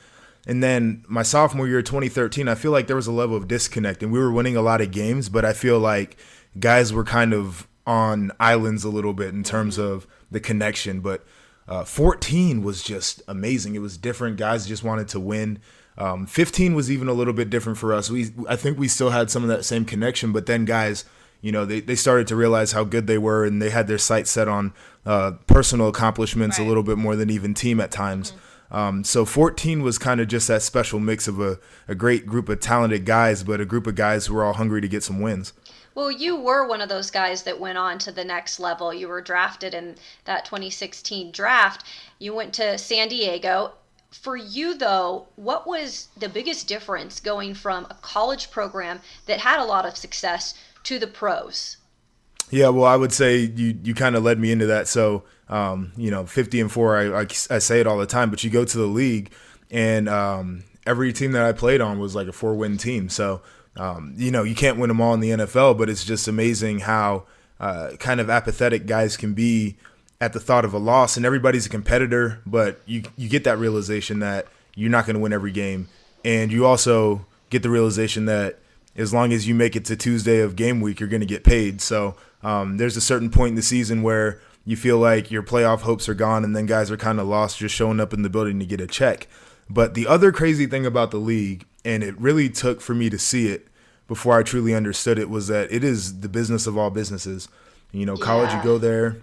And 0.46 0.62
then 0.62 1.04
my 1.08 1.22
sophomore 1.22 1.68
year, 1.68 1.82
2013, 1.82 2.48
I 2.48 2.54
feel 2.54 2.70
like 2.70 2.86
there 2.86 2.96
was 2.96 3.06
a 3.06 3.12
level 3.12 3.36
of 3.36 3.48
disconnect, 3.48 4.02
and 4.02 4.12
we 4.12 4.18
were 4.18 4.32
winning 4.32 4.56
a 4.56 4.62
lot 4.62 4.80
of 4.80 4.90
games, 4.90 5.28
but 5.28 5.44
I 5.44 5.52
feel 5.52 5.78
like 5.78 6.16
guys 6.58 6.92
were 6.92 7.04
kind 7.04 7.34
of 7.34 7.68
on 7.86 8.30
islands 8.38 8.84
a 8.84 8.88
little 8.88 9.14
bit 9.14 9.34
in 9.34 9.42
terms 9.42 9.76
mm-hmm. 9.76 9.92
of 9.92 10.06
the 10.30 10.40
connection, 10.40 11.00
but 11.00 11.24
uh, 11.66 11.84
14 11.84 12.62
was 12.62 12.82
just 12.82 13.22
amazing. 13.28 13.74
It 13.74 13.80
was 13.80 13.98
different. 13.98 14.38
Guys 14.38 14.66
just 14.66 14.82
wanted 14.82 15.08
to 15.08 15.20
win. 15.20 15.58
Um, 15.98 16.26
15 16.26 16.74
was 16.74 16.90
even 16.90 17.08
a 17.08 17.12
little 17.12 17.34
bit 17.34 17.50
different 17.50 17.76
for 17.76 17.92
us. 17.92 18.08
We 18.10 18.30
I 18.48 18.56
think 18.56 18.78
we 18.78 18.88
still 18.88 19.10
had 19.10 19.30
some 19.30 19.42
of 19.42 19.48
that 19.48 19.64
same 19.64 19.84
connection, 19.84 20.32
but 20.32 20.46
then 20.46 20.64
guys, 20.64 21.04
you 21.40 21.52
know, 21.52 21.64
they, 21.64 21.80
they 21.80 21.94
started 21.94 22.26
to 22.28 22.36
realize 22.36 22.72
how 22.72 22.84
good 22.84 23.06
they 23.06 23.18
were, 23.18 23.44
and 23.44 23.62
they 23.62 23.70
had 23.70 23.86
their 23.86 23.98
sights 23.98 24.30
set 24.30 24.48
on 24.48 24.72
uh, 25.06 25.32
personal 25.46 25.88
accomplishments 25.88 26.58
right. 26.58 26.64
a 26.64 26.68
little 26.68 26.82
bit 26.82 26.98
more 26.98 27.16
than 27.16 27.30
even 27.30 27.54
team 27.54 27.80
at 27.80 27.90
times. 27.90 28.32
Mm-hmm. 28.32 28.38
Um, 28.70 29.04
so 29.04 29.24
14 29.24 29.82
was 29.82 29.98
kind 29.98 30.20
of 30.20 30.28
just 30.28 30.48
that 30.48 30.62
special 30.62 31.00
mix 31.00 31.26
of 31.26 31.40
a, 31.40 31.58
a 31.86 31.94
great 31.94 32.26
group 32.26 32.48
of 32.48 32.60
talented 32.60 33.06
guys, 33.06 33.42
but 33.42 33.60
a 33.60 33.64
group 33.64 33.86
of 33.86 33.94
guys 33.94 34.26
who 34.26 34.34
were 34.34 34.44
all 34.44 34.54
hungry 34.54 34.80
to 34.80 34.88
get 34.88 35.02
some 35.02 35.20
wins. 35.20 35.52
Well, 35.94 36.12
you 36.12 36.36
were 36.36 36.66
one 36.66 36.80
of 36.80 36.88
those 36.88 37.10
guys 37.10 37.42
that 37.42 37.58
went 37.58 37.78
on 37.78 37.98
to 38.00 38.12
the 38.12 38.24
next 38.24 38.60
level. 38.60 38.94
You 38.94 39.08
were 39.08 39.20
drafted 39.20 39.74
in 39.74 39.96
that 40.26 40.44
2016 40.44 41.32
draft. 41.32 41.82
You 42.18 42.34
went 42.34 42.52
to 42.54 42.78
San 42.78 43.08
Diego. 43.08 43.72
For 44.10 44.36
you, 44.36 44.74
though, 44.74 45.26
what 45.36 45.66
was 45.66 46.08
the 46.16 46.28
biggest 46.28 46.68
difference 46.68 47.20
going 47.20 47.54
from 47.54 47.86
a 47.90 47.96
college 48.00 48.50
program 48.50 49.00
that 49.26 49.40
had 49.40 49.58
a 49.58 49.64
lot 49.64 49.86
of 49.86 49.96
success 49.96 50.54
to 50.84 50.98
the 50.98 51.06
pros? 51.06 51.76
Yeah, 52.50 52.68
well, 52.68 52.84
I 52.84 52.96
would 52.96 53.12
say 53.12 53.38
you, 53.38 53.78
you 53.82 53.94
kind 53.94 54.16
of 54.16 54.24
led 54.24 54.38
me 54.38 54.50
into 54.50 54.66
that. 54.66 54.88
So, 54.88 55.24
um, 55.48 55.92
you 55.96 56.10
know, 56.10 56.24
50 56.24 56.60
and 56.60 56.72
4, 56.72 56.96
I, 56.96 57.20
I, 57.20 57.22
I, 57.22 57.58
say 57.58 57.80
it 57.80 57.86
all 57.86 57.98
the 57.98 58.06
time, 58.06 58.30
but 58.30 58.42
you 58.42 58.50
go 58.50 58.64
to 58.64 58.78
the 58.78 58.86
league, 58.86 59.32
and 59.70 60.08
um, 60.08 60.64
every 60.86 61.12
team 61.12 61.32
that 61.32 61.44
I 61.44 61.52
played 61.52 61.80
on 61.80 61.98
was 61.98 62.14
like 62.14 62.26
a 62.26 62.32
four 62.32 62.54
win 62.54 62.78
team. 62.78 63.08
So, 63.08 63.42
um, 63.76 64.14
you 64.16 64.30
know, 64.30 64.42
you 64.42 64.54
can't 64.54 64.78
win 64.78 64.88
them 64.88 65.00
all 65.00 65.14
in 65.14 65.20
the 65.20 65.30
NFL, 65.30 65.76
but 65.78 65.88
it's 65.88 66.04
just 66.04 66.26
amazing 66.26 66.80
how 66.80 67.24
uh, 67.60 67.92
kind 67.98 68.20
of 68.20 68.30
apathetic 68.30 68.86
guys 68.86 69.16
can 69.16 69.34
be 69.34 69.76
at 70.20 70.32
the 70.32 70.40
thought 70.40 70.64
of 70.64 70.72
a 70.72 70.78
loss. 70.78 71.16
And 71.16 71.24
everybody's 71.24 71.66
a 71.66 71.68
competitor, 71.68 72.40
but 72.46 72.80
you 72.86 73.02
you 73.16 73.28
get 73.28 73.44
that 73.44 73.58
realization 73.58 74.18
that 74.20 74.46
you're 74.74 74.90
not 74.90 75.06
going 75.06 75.14
to 75.14 75.20
win 75.20 75.32
every 75.32 75.52
game, 75.52 75.88
and 76.24 76.50
you 76.50 76.66
also 76.66 77.26
get 77.50 77.62
the 77.62 77.70
realization 77.70 78.24
that 78.26 78.58
as 78.98 79.14
long 79.14 79.32
as 79.32 79.46
you 79.46 79.54
make 79.54 79.76
it 79.76 79.84
to 79.86 79.96
Tuesday 79.96 80.40
of 80.40 80.56
game 80.56 80.80
week, 80.80 81.00
you're 81.00 81.08
going 81.08 81.20
to 81.20 81.26
get 81.26 81.44
paid. 81.44 81.80
So 81.80 82.16
um, 82.42 82.76
there's 82.76 82.96
a 82.96 83.00
certain 83.00 83.30
point 83.30 83.50
in 83.50 83.54
the 83.54 83.62
season 83.62 84.02
where 84.02 84.40
you 84.64 84.76
feel 84.76 84.98
like 84.98 85.30
your 85.30 85.42
playoff 85.42 85.80
hopes 85.80 86.08
are 86.08 86.14
gone, 86.14 86.44
and 86.44 86.54
then 86.54 86.66
guys 86.66 86.90
are 86.90 86.96
kind 86.96 87.20
of 87.20 87.26
lost 87.26 87.58
just 87.58 87.74
showing 87.74 88.00
up 88.00 88.12
in 88.12 88.22
the 88.22 88.28
building 88.28 88.58
to 88.58 88.66
get 88.66 88.80
a 88.80 88.86
check. 88.86 89.28
But 89.70 89.94
the 89.94 90.06
other 90.06 90.32
crazy 90.32 90.66
thing 90.66 90.84
about 90.84 91.10
the 91.10 91.18
league, 91.18 91.64
and 91.84 92.02
it 92.02 92.20
really 92.20 92.50
took 92.50 92.80
for 92.80 92.94
me 92.94 93.08
to 93.08 93.18
see 93.18 93.48
it 93.48 93.68
before 94.08 94.38
I 94.38 94.42
truly 94.42 94.74
understood 94.74 95.18
it, 95.18 95.30
was 95.30 95.46
that 95.46 95.72
it 95.72 95.84
is 95.84 96.20
the 96.20 96.28
business 96.28 96.66
of 96.66 96.76
all 96.76 96.90
businesses. 96.90 97.48
You 97.92 98.04
know, 98.04 98.16
college, 98.16 98.50
yeah. 98.50 98.58
you 98.58 98.64
go 98.64 98.78
there, 98.78 99.22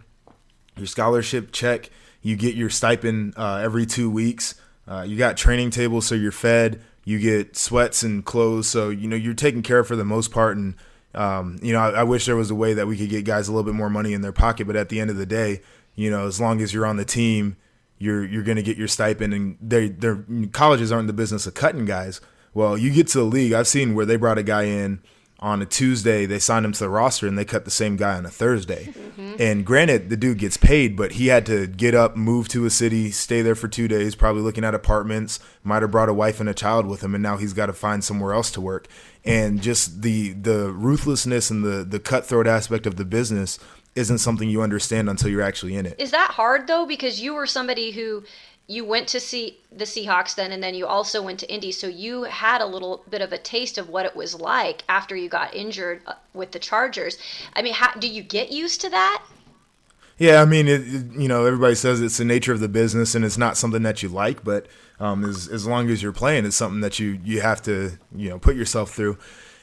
your 0.78 0.88
scholarship 0.88 1.52
check, 1.52 1.90
you 2.22 2.36
get 2.36 2.56
your 2.56 2.70
stipend 2.70 3.34
uh, 3.38 3.58
every 3.58 3.86
two 3.86 4.10
weeks. 4.10 4.56
Uh, 4.88 5.06
you 5.08 5.18
got 5.18 5.38
training 5.38 5.70
tables, 5.70 6.06
so 6.06 6.16
you're 6.16 6.32
fed. 6.32 6.82
You 7.06 7.20
get 7.20 7.56
sweats 7.56 8.04
and 8.04 8.26
clothes, 8.26 8.68
so 8.68 8.90
you 8.90 9.08
know 9.08 9.16
you're 9.16 9.34
taken 9.34 9.62
care 9.62 9.80
of 9.80 9.88
for 9.88 9.96
the 9.96 10.04
most 10.04 10.32
part. 10.32 10.58
And 10.58 10.76
um, 11.14 11.58
you 11.62 11.72
know, 11.72 11.80
I, 11.80 12.02
I 12.02 12.04
wish 12.04 12.26
there 12.26 12.36
was 12.36 12.52
a 12.52 12.56
way 12.56 12.74
that 12.74 12.88
we 12.88 12.98
could 12.98 13.10
get 13.10 13.24
guys 13.24 13.48
a 13.48 13.52
little 13.52 13.64
bit 13.64 13.76
more 13.76 13.90
money 13.90 14.14
in 14.14 14.22
their 14.22 14.34
pocket. 14.34 14.68
But 14.68 14.76
at 14.76 14.90
the 14.90 15.00
end 15.00 15.10
of 15.10 15.16
the 15.16 15.26
day, 15.26 15.62
you 15.96 16.10
know, 16.10 16.28
as 16.28 16.42
long 16.42 16.62
as 16.62 16.74
you're 16.74 16.86
on 16.86 16.98
the 16.98 17.06
team, 17.06 17.56
you're 18.00 18.26
you're 18.26 18.44
going 18.44 18.58
to 18.58 18.64
get 18.64 18.76
your 18.76 18.88
stipend. 18.88 19.34
And 19.34 19.58
they 19.62 19.88
they 19.88 20.16
colleges 20.52 20.92
aren't 20.92 21.04
in 21.04 21.08
the 21.08 21.14
business 21.14 21.48
of 21.48 21.54
cutting 21.54 21.86
guys. 21.86 22.22
Well, 22.54 22.78
you 22.78 22.92
get 22.92 23.08
to 23.10 23.20
the 23.20 23.26
league. 23.26 23.54
I've 23.54 23.68
seen 23.68 23.96
where 23.96 24.06
they 24.06 24.16
brought 24.16 24.38
a 24.38 24.44
guy 24.44 24.64
in 24.64 25.02
on 25.40 25.62
a 25.62 25.66
Tuesday, 25.66 26.26
they 26.26 26.40
signed 26.40 26.66
him 26.66 26.72
to 26.72 26.80
the 26.80 26.90
roster 26.90 27.28
and 27.28 27.38
they 27.38 27.46
cut 27.46 27.66
the 27.66 27.72
same 27.72 27.98
guy 27.98 28.18
on 28.18 28.26
a 28.26 28.30
Thursday. 28.30 28.86
Mm-hmm. 28.86 29.36
And 29.38 29.66
granted, 29.66 30.10
the 30.10 30.16
dude 30.16 30.38
gets 30.38 30.56
paid, 30.56 30.96
but 30.96 31.14
he 31.14 31.28
had 31.28 31.46
to 31.48 31.68
get 31.68 31.94
up, 31.94 32.16
move 32.16 32.48
to 32.50 32.66
a 32.66 32.70
city, 32.70 33.12
stay 33.12 33.42
there 33.42 33.56
for 33.56 33.68
two 33.68 33.88
days, 33.88 34.16
probably 34.16 34.42
looking 34.42 34.64
at 34.64 34.74
apartments, 34.74 35.40
might 35.64 35.82
have 35.82 35.92
brought 35.92 36.10
a 36.10 36.14
wife 36.14 36.40
and 36.40 36.48
a 36.48 36.54
child 36.54 36.86
with 36.86 37.04
him, 37.04 37.14
and 37.14 37.22
now 37.22 37.36
he's 37.38 37.54
got 37.54 37.66
to 37.66 37.74
find 37.74 38.04
somewhere 38.04 38.34
else 38.34 38.50
to 38.52 38.62
work. 38.62 38.88
And 39.26 39.62
just 39.62 40.04
the 40.04 40.34
the 40.34 40.72
ruthlessness 40.72 41.50
and 41.50 41.64
the 41.64 41.84
the 41.84 42.00
cutthroat 42.00 42.48
aspect 42.48 42.86
of 42.86 42.96
the 42.96 43.06
business 43.06 43.60
isn't 43.96 44.20
something 44.20 44.50
you 44.50 44.62
understand 44.62 45.10
until 45.10 45.30
you're 45.30 45.42
actually 45.42 45.76
in 45.76 45.86
it. 45.86 45.96
Is 46.00 46.12
that 46.12 46.32
hard 46.32 46.68
though? 46.68 46.86
Because 46.86 47.22
you 47.22 47.34
were 47.34 47.48
somebody 47.48 47.92
who 47.92 48.24
you 48.68 48.84
went 48.84 49.08
to 49.10 49.20
see 49.20 49.60
the 49.72 49.86
Seahawks 49.86 50.36
then, 50.36 50.52
and 50.52 50.64
then 50.64 50.74
you 50.74 50.88
also 50.88 51.22
went 51.22 51.40
to 51.40 51.54
Indy. 51.54 51.72
So 51.72 51.88
you 51.88 52.24
had 52.24 52.62
a 52.62 52.66
little 52.66 53.04
bit 53.10 53.22
of 53.22 53.32
a 53.32 53.38
taste 53.38 53.78
of 53.78 53.90
what 53.90 54.06
it 54.06 54.16
was 54.16 54.40
like 54.40 54.84
after 54.90 55.16
you 55.16 55.30
got 55.30 55.54
injured 55.54 56.02
uh, 56.08 56.14
with 56.34 56.52
the 56.52 56.60
Chargers. 56.60 57.18
I 57.54 57.62
mean, 57.62 57.74
how, 57.74 57.94
do 57.94 58.08
you 58.08 58.24
get 58.24 58.52
used 58.52 58.82
to 58.82 58.90
that? 58.90 59.24
Yeah, 60.18 60.42
I 60.42 60.46
mean, 60.46 60.68
it, 60.68 60.82
you 61.20 61.28
know, 61.28 61.46
everybody 61.46 61.76
says 61.76 62.02
it's 62.02 62.18
the 62.18 62.26
nature 62.26 62.54
of 62.54 62.60
the 62.60 62.70
business, 62.70 63.16
and 63.16 63.26
it's 63.26 63.38
not 63.38 63.58
something 63.58 63.84
that 63.84 64.02
you 64.02 64.10
like. 64.10 64.44
But 64.44 64.68
um, 65.00 65.26
as 65.26 65.48
as 65.48 65.68
long 65.68 65.90
as 65.90 66.02
you're 66.02 66.14
playing, 66.14 66.46
it's 66.46 66.56
something 66.56 66.82
that 66.82 67.00
you 67.00 67.20
you 67.24 67.42
have 67.42 67.62
to 67.64 67.92
you 68.16 68.30
know 68.30 68.40
put 68.40 68.56
yourself 68.56 68.92
through, 68.92 69.18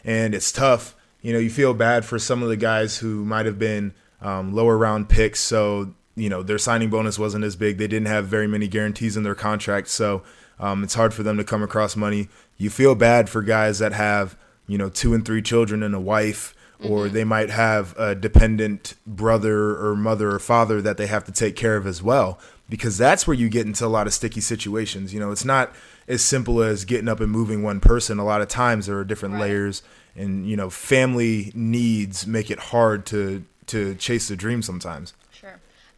and 0.04 0.34
it's 0.34 0.52
tough. 0.52 0.94
You 1.22 1.32
know, 1.32 1.38
you 1.38 1.50
feel 1.50 1.72
bad 1.72 2.04
for 2.04 2.18
some 2.18 2.42
of 2.42 2.50
the 2.50 2.56
guys 2.56 2.98
who 2.98 3.24
might 3.24 3.46
have 3.46 3.58
been 3.58 3.94
um, 4.20 4.54
lower 4.54 4.76
round 4.76 5.08
picks, 5.08 5.40
so 5.40 5.94
you 6.14 6.28
know 6.28 6.42
their 6.42 6.58
signing 6.58 6.90
bonus 6.90 7.18
wasn't 7.18 7.44
as 7.44 7.56
big. 7.56 7.78
They 7.78 7.86
didn't 7.86 8.08
have 8.08 8.26
very 8.26 8.46
many 8.46 8.68
guarantees 8.68 9.16
in 9.16 9.22
their 9.22 9.34
contract, 9.34 9.88
so 9.88 10.22
um, 10.58 10.84
it's 10.84 10.94
hard 10.94 11.14
for 11.14 11.22
them 11.22 11.36
to 11.38 11.44
come 11.44 11.62
across 11.62 11.96
money. 11.96 12.28
You 12.56 12.70
feel 12.70 12.94
bad 12.94 13.28
for 13.28 13.42
guys 13.42 13.78
that 13.78 13.92
have 13.92 14.36
you 14.66 14.78
know 14.78 14.88
two 14.88 15.14
and 15.14 15.24
three 15.24 15.42
children 15.42 15.82
and 15.82 15.94
a 15.94 16.00
wife, 16.00 16.54
or 16.80 17.04
mm-hmm. 17.04 17.14
they 17.14 17.24
might 17.24 17.50
have 17.50 17.96
a 17.98 18.14
dependent 18.14 18.94
brother 19.06 19.76
or 19.76 19.96
mother 19.96 20.30
or 20.30 20.38
father 20.38 20.82
that 20.82 20.96
they 20.96 21.06
have 21.06 21.24
to 21.24 21.32
take 21.32 21.56
care 21.56 21.76
of 21.76 21.86
as 21.86 22.02
well, 22.02 22.38
because 22.68 22.98
that's 22.98 23.26
where 23.26 23.34
you 23.34 23.48
get 23.48 23.66
into 23.66 23.86
a 23.86 23.88
lot 23.88 24.06
of 24.06 24.14
sticky 24.14 24.40
situations. 24.40 25.14
You 25.14 25.20
know, 25.20 25.32
it's 25.32 25.44
not 25.44 25.74
as 26.08 26.22
simple 26.22 26.62
as 26.62 26.84
getting 26.84 27.08
up 27.08 27.20
and 27.20 27.30
moving 27.30 27.62
one 27.62 27.80
person. 27.80 28.18
A 28.18 28.24
lot 28.24 28.42
of 28.42 28.48
times 28.48 28.86
there 28.86 28.98
are 28.98 29.04
different 29.04 29.34
right. 29.34 29.42
layers, 29.42 29.82
and 30.14 30.46
you 30.46 30.56
know, 30.56 30.68
family 30.68 31.52
needs 31.54 32.26
make 32.26 32.50
it 32.50 32.58
hard 32.58 33.06
to 33.06 33.44
to 33.66 33.94
chase 33.94 34.28
the 34.28 34.36
dream 34.36 34.60
sometimes. 34.60 35.14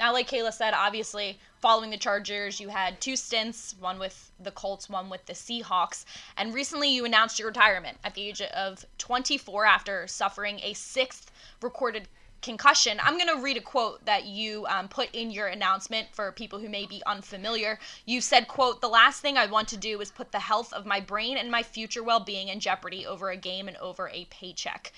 Now, 0.05 0.13
like 0.13 0.29
Kayla 0.29 0.53
said, 0.53 0.75
obviously, 0.75 1.39
following 1.63 1.89
the 1.89 1.97
Chargers, 1.97 2.61
you 2.61 2.69
had 2.69 3.01
two 3.01 3.17
stints, 3.17 3.75
one 3.81 3.99
with 3.99 4.33
the 4.39 4.51
Colts, 4.51 4.91
one 4.91 5.09
with 5.09 5.25
the 5.25 5.33
Seahawks. 5.33 6.05
And 6.37 6.53
recently 6.53 6.91
you 6.91 7.07
announced 7.07 7.39
your 7.39 7.49
retirement 7.49 7.97
at 8.05 8.13
the 8.13 8.29
age 8.29 8.43
of 8.43 8.85
24 8.99 9.65
after 9.65 10.07
suffering 10.07 10.61
a 10.63 10.75
sixth 10.75 11.33
recorded 11.63 12.07
concussion. 12.43 13.01
I'm 13.03 13.17
going 13.17 13.35
to 13.35 13.43
read 13.43 13.57
a 13.57 13.63
quote 13.63 14.05
that 14.05 14.27
you 14.27 14.67
um, 14.67 14.89
put 14.89 15.09
in 15.15 15.31
your 15.31 15.47
announcement 15.47 16.09
for 16.13 16.31
people 16.33 16.59
who 16.59 16.69
may 16.69 16.85
be 16.85 17.03
unfamiliar. 17.07 17.79
You 18.05 18.21
said, 18.21 18.47
quote, 18.47 18.83
the 18.83 18.89
last 18.89 19.23
thing 19.23 19.39
I 19.39 19.47
want 19.47 19.69
to 19.69 19.79
do 19.79 20.03
is 20.03 20.11
put 20.11 20.33
the 20.33 20.39
health 20.39 20.71
of 20.75 20.85
my 20.85 21.01
brain 21.01 21.39
and 21.39 21.51
my 21.51 21.63
future 21.63 22.03
well-being 22.03 22.49
in 22.49 22.61
jeopardy 22.61 23.07
over 23.07 23.31
a 23.31 23.39
game 23.39 23.69
and 23.69 23.79
over 23.79 24.11
a 24.11 24.27
paycheck. 24.27 24.93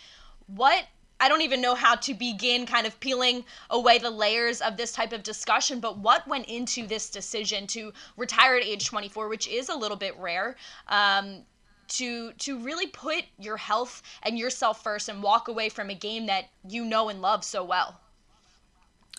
What 0.49 0.87
I 1.19 1.29
don't 1.29 1.43
even 1.43 1.61
know 1.61 1.75
how 1.75 1.95
to 1.97 2.15
begin 2.15 2.67
kind 2.67 2.87
of 2.87 2.99
peeling 3.01 3.45
away 3.71 3.99
the 3.99 4.11
layers 4.11 4.61
of 4.61 4.77
this 4.77 4.93
type 4.93 5.13
of 5.13 5.23
discussion, 5.23 5.81
but 5.81 5.99
what 5.99 6.27
went 6.29 6.47
into 6.47 6.87
this 6.87 7.09
decision 7.09 7.67
to 7.69 7.93
retire 8.17 8.57
at 8.57 8.65
age 8.65 8.87
24, 8.87 9.29
which 9.29 9.49
is 9.49 9.69
a 9.69 9.75
little 9.75 9.97
bit 9.97 10.17
rare, 10.19 10.57
um, 10.89 11.43
to 11.89 12.33
to 12.33 12.59
really 12.59 12.89
put 12.89 13.25
your 13.39 13.57
health 13.57 14.03
and 14.25 14.39
yourself 14.39 14.83
first 14.83 15.09
and 15.09 15.23
walk 15.23 15.49
away 15.49 15.69
from 15.69 15.89
a 15.89 15.95
game 15.95 16.27
that 16.27 16.47
you 16.69 16.85
know 16.85 17.09
and 17.09 17.23
love 17.23 17.45
so 17.45 17.65
well. 17.65 18.01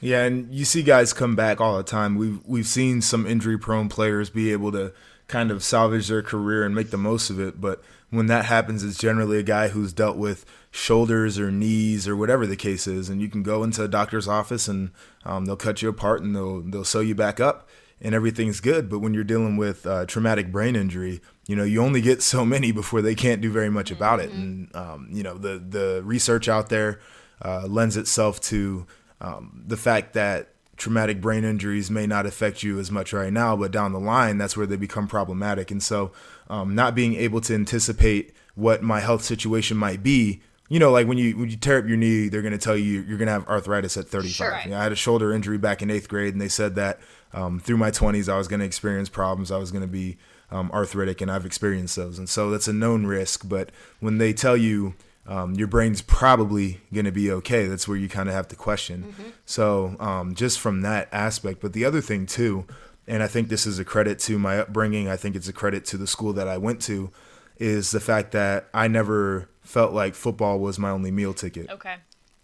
Yeah, 0.01 0.25
and 0.25 0.54
you 0.54 0.66
see 0.66 0.84
guys 0.84 1.13
come 1.13 1.36
back 1.36 1.60
all 1.60 1.77
the 1.77 1.84
time. 1.84 2.16
We've 2.16 2.39
we've 2.46 2.68
seen 2.68 3.01
some 3.01 3.25
injury 3.25 3.58
prone 3.58 3.89
players 3.89 4.30
be 4.30 4.51
able 4.51 4.72
to 4.74 4.94
kind 5.27 5.51
of 5.51 5.63
salvage 5.63 6.07
their 6.07 6.22
career 6.22 6.65
and 6.65 6.74
make 6.74 6.89
the 6.89 6.98
most 6.98 7.29
of 7.29 7.39
it, 7.39 7.60
but 7.60 7.84
when 8.10 8.27
that 8.27 8.46
happens, 8.46 8.84
it's 8.84 8.98
generally 8.98 9.38
a 9.38 9.43
guy 9.43 9.67
who's 9.67 9.91
dealt 9.91 10.15
with 10.17 10.46
shoulders 10.72 11.38
or 11.38 11.51
knees 11.51 12.07
or 12.07 12.15
whatever 12.15 12.48
the 12.48 12.55
case 12.55 12.88
is, 12.88 13.10
and 13.10 13.22
you 13.22 13.29
can 13.29 13.43
go 13.43 13.63
into 13.63 13.84
a 13.84 13.88
doctor's 13.88 14.27
office 14.27 14.67
and 14.67 14.91
um, 15.25 15.46
they'll 15.46 15.57
cut 15.57 15.81
you 15.81 15.89
apart 15.89 16.22
and 16.22 16.36
they'll 16.36 16.62
they'll 16.62 16.86
sew 16.86 17.01
you 17.01 17.15
back 17.15 17.39
up 17.39 17.67
and 18.00 18.15
everything's 18.15 18.60
good. 18.60 18.89
But 18.89 19.00
when 19.00 19.13
you're 19.13 19.24
dealing 19.24 19.57
with 19.57 19.86
uh, 19.86 20.05
traumatic 20.05 20.51
brain 20.51 20.75
injury, 20.75 21.22
you 21.48 21.55
know 21.55 21.63
you 21.63 21.81
only 21.81 22.01
get 22.01 22.22
so 22.22 22.46
many 22.46 22.72
before 22.72 23.01
they 23.01 23.15
can't 23.15 23.41
do 23.41 23.51
very 23.51 23.69
much 23.69 23.91
about 23.91 24.19
it. 24.19 24.29
Mm-hmm. 24.29 24.41
And 24.41 24.75
um, 24.75 25.10
you 25.12 25.24
know 25.24 25.38
the 25.38 25.60
the 25.60 26.01
research 26.03 26.48
out 26.48 26.69
there 26.69 27.00
uh, 27.41 27.67
lends 27.67 27.98
itself 27.98 28.39
to 28.41 28.88
um, 29.19 29.63
the 29.65 29.77
fact 29.77 30.13
that 30.13 30.53
traumatic 30.77 31.19
brain 31.19 31.43
injuries 31.43 31.91
may 31.91 32.07
not 32.07 32.25
affect 32.25 32.63
you 32.63 32.79
as 32.79 32.89
much 32.91 33.12
right 33.12 33.34
now, 33.34 33.55
but 33.55 33.72
down 33.72 33.91
the 33.91 34.00
line, 34.00 34.38
that's 34.38 34.55
where 34.55 34.67
they 34.67 34.77
become 34.77 35.07
problematic. 35.07 35.72
And 35.72 35.81
so, 35.84 36.12
um, 36.50 36.75
not 36.75 36.96
being 36.96 37.15
able 37.15 37.41
to 37.41 37.53
anticipate 37.53 38.34
what 38.55 38.81
my 38.81 39.00
health 39.01 39.24
situation 39.24 39.77
might 39.77 40.01
be 40.01 40.41
you 40.69 40.79
know, 40.79 40.91
like 40.91 41.07
when 41.07 41.17
you 41.17 41.38
when 41.38 41.50
you 41.50 41.55
tear 41.55 41.79
up 41.79 41.88
your 41.88 41.98
knee, 41.98 42.27
they're 42.27 42.41
going 42.41 42.51
to 42.51 42.57
tell 42.57 42.75
you 42.75 43.01
you're 43.01 43.17
going 43.17 43.27
to 43.27 43.31
have 43.34 43.48
arthritis 43.48 43.96
at 43.96 44.07
35. 44.07 44.31
Sure. 44.31 44.60
You 44.65 44.72
know, 44.72 44.77
I 44.77 44.84
had 44.84 44.91
a 44.91 44.98
shoulder 44.98 45.31
injury 45.31 45.57
back 45.57 45.81
in 45.81 45.89
eighth 45.89 46.10
grade, 46.10 46.34
and 46.34 46.41
they 46.41 46.50
said 46.50 46.75
that 46.75 47.00
um, 47.34 47.60
through 47.60 47.77
my 47.77 47.91
20s 47.91 48.31
I 48.31 48.38
was 48.38 48.48
going 48.48 48.60
to 48.60 48.65
experience 48.65 49.10
problems. 49.10 49.51
I 49.51 49.57
was 49.57 49.72
going 49.72 49.84
to 49.84 49.88
be 49.88 50.17
um, 50.51 50.69
arthritic, 50.72 51.22
and 51.22 51.31
I've 51.31 51.46
experienced 51.46 51.96
those, 51.96 52.19
and 52.19 52.27
so 52.27 52.50
that's 52.50 52.67
a 52.67 52.74
known 52.74 53.05
risk. 53.05 53.48
But 53.48 53.72
when 54.01 54.17
they 54.17 54.34
tell 54.34 54.57
you 54.57 54.96
um, 55.27 55.55
your 55.55 55.67
brain's 55.67 56.01
probably 56.01 56.79
going 56.93 57.05
to 57.05 57.12
be 57.12 57.31
okay. 57.31 57.67
That's 57.67 57.88
where 57.88 57.98
you 57.98 58.07
kind 58.07 58.29
of 58.29 58.36
have 58.36 58.48
to 58.50 58.55
question. 58.55 59.03
Mm-hmm. 59.12 59.29
So 59.46 59.96
um, 60.00 60.34
just 60.36 60.60
from 60.60 60.81
that 60.81 61.10
aspect, 61.12 61.60
but 61.60 61.74
the 61.74 61.84
other 61.84 62.00
thing 62.00 62.25
too, 62.25 62.65
and 63.07 63.22
I 63.22 63.27
think 63.27 63.50
this 63.50 63.65
is 63.65 63.77
a 63.77 63.86
credit 63.86 64.19
to 64.19 64.39
my 64.39 64.60
upbringing. 64.60 65.10
I 65.10 65.17
think 65.17 65.36
it's 65.36 65.50
a 65.50 65.53
credit 65.53 65.86
to 65.86 65.98
the 65.98 66.07
school 66.07 66.34
that 66.34 66.48
I 66.48 66.57
went 66.57 66.81
to, 66.84 67.12
is 67.57 67.91
the 67.91 68.00
fact 68.00 68.31
that 68.31 68.67
I 68.74 68.88
never 68.88 69.50
felt 69.62 69.91
like 69.91 70.15
football 70.15 70.60
was 70.60 70.79
my 70.79 70.89
only 70.89 71.12
meal 71.12 71.34
ticket. 71.34 71.69
Okay. 71.69 71.96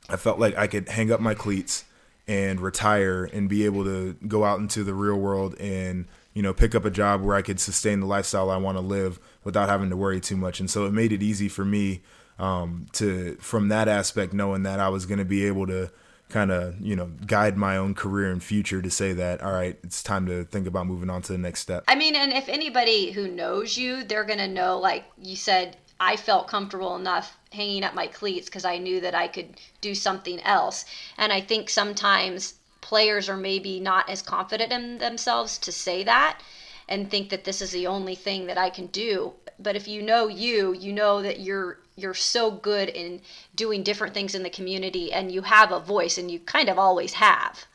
I 0.09 0.17
felt 0.17 0.39
like 0.39 0.57
I 0.57 0.67
could 0.67 0.89
hang 0.89 1.11
up 1.11 1.21
my 1.21 1.33
cleats 1.33 1.85
and 2.27 2.59
retire 2.59 3.25
and 3.25 3.47
be 3.47 3.65
able 3.65 3.85
to 3.85 4.17
go 4.27 4.43
out 4.43 4.59
into 4.59 4.83
the 4.83 4.93
real 4.93 5.17
world 5.17 5.55
and 5.59 6.05
you 6.33 6.41
know 6.41 6.53
pick 6.53 6.73
up 6.73 6.85
a 6.85 6.89
job 6.89 7.21
where 7.21 7.35
I 7.35 7.41
could 7.41 7.59
sustain 7.59 7.99
the 7.99 8.05
lifestyle 8.05 8.49
I 8.49 8.57
want 8.57 8.77
to 8.77 8.81
live 8.81 9.19
without 9.43 9.69
having 9.69 9.89
to 9.89 9.97
worry 9.97 10.19
too 10.19 10.37
much. 10.37 10.59
And 10.59 10.69
so 10.69 10.85
it 10.85 10.91
made 10.91 11.13
it 11.13 11.23
easy 11.23 11.47
for 11.47 11.63
me 11.63 12.01
um, 12.43 12.88
to 12.91 13.35
from 13.39 13.69
that 13.69 13.88
aspect, 13.88 14.33
knowing 14.33 14.63
that 14.63 14.79
I 14.79 14.89
was 14.89 15.05
going 15.05 15.19
to 15.19 15.25
be 15.25 15.45
able 15.45 15.65
to 15.67 15.89
kind 16.29 16.51
of 16.51 16.79
you 16.81 16.95
know 16.95 17.12
guide 17.25 17.57
my 17.57 17.77
own 17.77 17.93
career 17.93 18.31
and 18.31 18.43
future 18.43 18.81
to 18.81 18.89
say 18.89 19.13
that 19.13 19.43
all 19.43 19.51
right 19.51 19.77
it's 19.83 20.01
time 20.01 20.25
to 20.25 20.43
think 20.45 20.65
about 20.65 20.88
moving 20.88 21.09
on 21.09 21.21
to 21.21 21.31
the 21.31 21.38
next 21.38 21.59
step. 21.59 21.83
I 21.88 21.95
mean 21.95 22.15
and 22.15 22.33
if 22.33 22.50
anybody 22.50 23.12
who 23.12 23.27
knows 23.27 23.77
you 23.77 24.03
they're 24.03 24.23
gonna 24.23 24.47
know 24.47 24.79
like 24.79 25.05
you 25.21 25.35
said 25.35 25.77
i 26.00 26.15
felt 26.15 26.47
comfortable 26.47 26.95
enough 26.95 27.38
hanging 27.51 27.83
up 27.83 27.93
my 27.93 28.07
cleats 28.07 28.47
because 28.47 28.65
i 28.65 28.79
knew 28.79 29.00
that 29.01 29.13
i 29.13 29.27
could 29.27 29.62
do 29.81 29.93
something 29.93 30.41
else. 30.41 30.85
And 31.19 31.31
i 31.31 31.39
think 31.39 31.69
sometimes 31.69 32.55
players 32.81 33.29
are 33.29 33.38
maybe 33.38 33.79
not 33.79 34.09
as 34.09 34.23
confident 34.23 34.71
in 34.71 34.97
themselves 34.97 35.59
to 35.59 35.71
say 35.71 36.03
that 36.03 36.39
and 36.87 37.09
think 37.09 37.29
that 37.29 37.43
this 37.43 37.61
is 37.61 37.71
the 37.71 37.87
only 37.87 38.15
thing 38.15 38.47
that 38.47 38.57
i 38.57 38.69
can 38.69 38.87
do. 38.87 39.33
But 39.59 39.75
if 39.75 39.87
you 39.87 40.01
know 40.01 40.27
you 40.27 40.73
you 40.73 40.91
know 40.93 41.21
that 41.21 41.39
you're 41.39 41.79
you're 41.95 42.13
so 42.13 42.51
good 42.51 42.89
in 42.89 43.21
doing 43.55 43.83
different 43.83 44.13
things 44.13 44.33
in 44.33 44.43
the 44.43 44.49
community 44.49 45.13
and 45.13 45.31
you 45.31 45.43
have 45.43 45.71
a 45.71 45.79
voice 45.79 46.17
and 46.17 46.31
you 46.31 46.39
kind 46.39 46.69
of 46.69 46.79
always 46.79 47.13
have. 47.13 47.65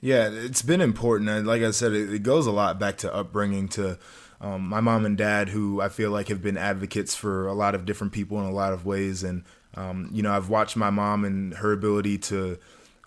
Yeah 0.00 0.28
it's 0.30 0.62
been 0.62 0.80
important. 0.80 1.46
Like 1.46 1.62
i 1.62 1.70
said 1.70 1.92
it, 1.92 2.12
it 2.12 2.22
goes 2.22 2.46
a 2.46 2.52
lot 2.52 2.78
back 2.78 2.98
to 2.98 3.14
upbringing 3.14 3.68
to 3.70 3.98
um, 4.40 4.68
my 4.68 4.80
mom 4.80 5.06
and 5.06 5.16
dad 5.16 5.48
who 5.50 5.80
i 5.80 5.88
feel 5.88 6.10
like 6.10 6.28
have 6.28 6.42
been 6.42 6.58
advocates 6.58 7.14
for 7.14 7.46
a 7.46 7.54
lot 7.54 7.74
of 7.74 7.86
different 7.86 8.12
people 8.12 8.38
in 8.40 8.46
a 8.46 8.52
lot 8.52 8.72
of 8.72 8.84
ways. 8.84 9.22
And 9.22 9.44
um, 9.76 10.08
you 10.12 10.22
know 10.22 10.32
i've 10.32 10.48
watched 10.48 10.76
my 10.76 10.90
mom 10.90 11.24
and 11.24 11.54
her 11.54 11.72
ability 11.72 12.18
to 12.18 12.58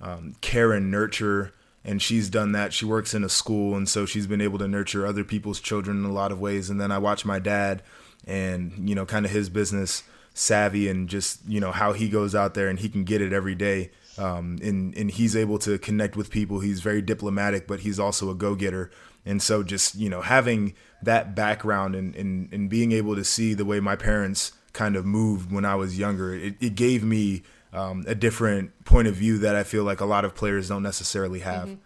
um, 0.02 0.36
care 0.42 0.74
and 0.74 0.92
nurture 0.92 1.54
and 1.88 2.02
she's 2.02 2.30
done 2.30 2.52
that. 2.52 2.74
She 2.74 2.86
works 2.86 3.14
in 3.14 3.24
a 3.24 3.30
school 3.30 3.76
and 3.76 3.88
so 3.88 4.06
she's 4.06 4.28
been 4.28 4.42
able 4.42 4.60
to 4.60 4.68
nurture 4.68 5.08
other 5.08 5.24
people's 5.24 5.62
children 5.62 6.04
in 6.04 6.06
a 6.06 6.14
lot 6.14 6.34
of 6.34 6.40
ways. 6.40 6.70
And 6.70 6.80
then 6.80 6.92
i 6.92 6.98
watch 6.98 7.26
my 7.26 7.40
dad 7.40 7.82
and 8.26 8.88
you 8.88 8.94
know 8.94 9.06
kind 9.06 9.26
of 9.26 9.32
his 9.32 9.50
business 9.50 10.04
savvy 10.34 10.90
and 10.90 11.08
just 11.08 11.40
you 11.48 11.60
know 11.62 11.72
how 11.72 11.94
he 11.94 12.10
goes 12.10 12.36
out 12.36 12.54
there 12.54 12.68
and 12.68 12.80
he 12.80 12.90
can 12.90 13.06
get 13.06 13.22
it 13.22 13.32
every 13.32 13.56
day. 13.56 13.90
Um, 14.18 14.58
and 14.62 14.96
and 14.98 15.10
he's 15.10 15.36
able 15.36 15.58
to 15.60 15.80
connect 15.80 16.18
with 16.18 16.30
people. 16.30 16.60
He's 16.60 16.82
very 16.82 17.02
diplomatic 17.02 17.66
but 17.68 17.80
he's 17.80 18.00
also 18.00 18.30
a 18.30 18.36
go-getter. 18.36 18.92
And 19.26 19.42
so 19.42 19.64
just 19.64 19.96
you 19.96 20.10
know 20.10 20.22
having 20.22 20.76
that 21.02 21.36
background 21.36 21.96
and, 21.96 22.16
and, 22.16 22.52
and 22.52 22.70
being 22.70 22.92
able 22.92 23.16
to 23.16 23.24
see 23.24 23.54
the 23.54 23.66
way 23.66 23.80
my 23.80 23.96
parents 23.96 24.52
kind 24.74 24.96
of 24.96 25.06
moved 25.06 25.52
when 25.52 25.66
i 25.66 25.74
was 25.74 25.98
younger 25.98 26.36
it, 26.36 26.54
it 26.60 26.76
gave 26.76 27.04
me 27.04 27.42
um, 27.78 28.04
a 28.08 28.16
different 28.16 28.72
point 28.86 29.08
of 29.08 29.16
view 29.16 29.38
that 29.38 29.56
i 29.56 29.64
feel 29.64 29.84
like 29.84 30.02
a 30.02 30.06
lot 30.06 30.26
of 30.26 30.36
players 30.36 30.70
don't 30.70 30.84
necessarily 30.84 31.40
have 31.40 31.68
mm-hmm 31.68 31.82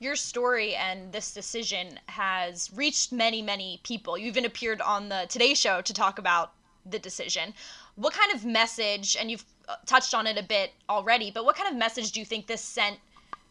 your 0.00 0.16
story 0.16 0.74
and 0.74 1.12
this 1.12 1.32
decision 1.32 1.98
has 2.06 2.70
reached 2.74 3.12
many, 3.12 3.42
many 3.42 3.80
people. 3.82 4.16
You 4.16 4.26
even 4.26 4.44
appeared 4.44 4.80
on 4.80 5.08
the 5.08 5.26
Today 5.28 5.54
Show 5.54 5.80
to 5.82 5.92
talk 5.92 6.18
about 6.18 6.52
the 6.86 6.98
decision. 6.98 7.52
What 7.96 8.14
kind 8.14 8.32
of 8.32 8.44
message, 8.44 9.16
and 9.18 9.30
you've 9.30 9.44
uh, 9.68 9.76
touched 9.86 10.14
on 10.14 10.26
it 10.26 10.38
a 10.38 10.42
bit 10.42 10.72
already, 10.88 11.30
but 11.30 11.44
what 11.44 11.56
kind 11.56 11.68
of 11.68 11.76
message 11.76 12.12
do 12.12 12.20
you 12.20 12.26
think 12.26 12.46
this 12.46 12.60
sent 12.60 12.98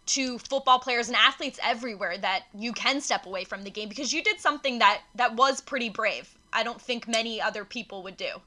to 0.07 0.37
football 0.37 0.79
players 0.79 1.09
and 1.09 1.17
athletes 1.17 1.59
everywhere 1.61 2.17
that 2.17 2.45
you 2.57 2.71
can 2.71 3.01
step 3.01 3.25
away 3.25 3.43
from 3.43 3.63
the 3.63 3.69
game 3.69 3.89
because 3.89 4.13
you 4.13 4.23
did 4.23 4.39
something 4.39 4.79
that 4.79 5.01
that 5.15 5.35
was 5.35 5.59
pretty 5.59 5.89
brave. 5.89 6.33
I 6.53 6.63
don't 6.63 6.81
think 6.81 7.09
many 7.09 7.41
other 7.41 7.65
people 7.65 8.03
would 8.03 8.15
do. 8.15 8.39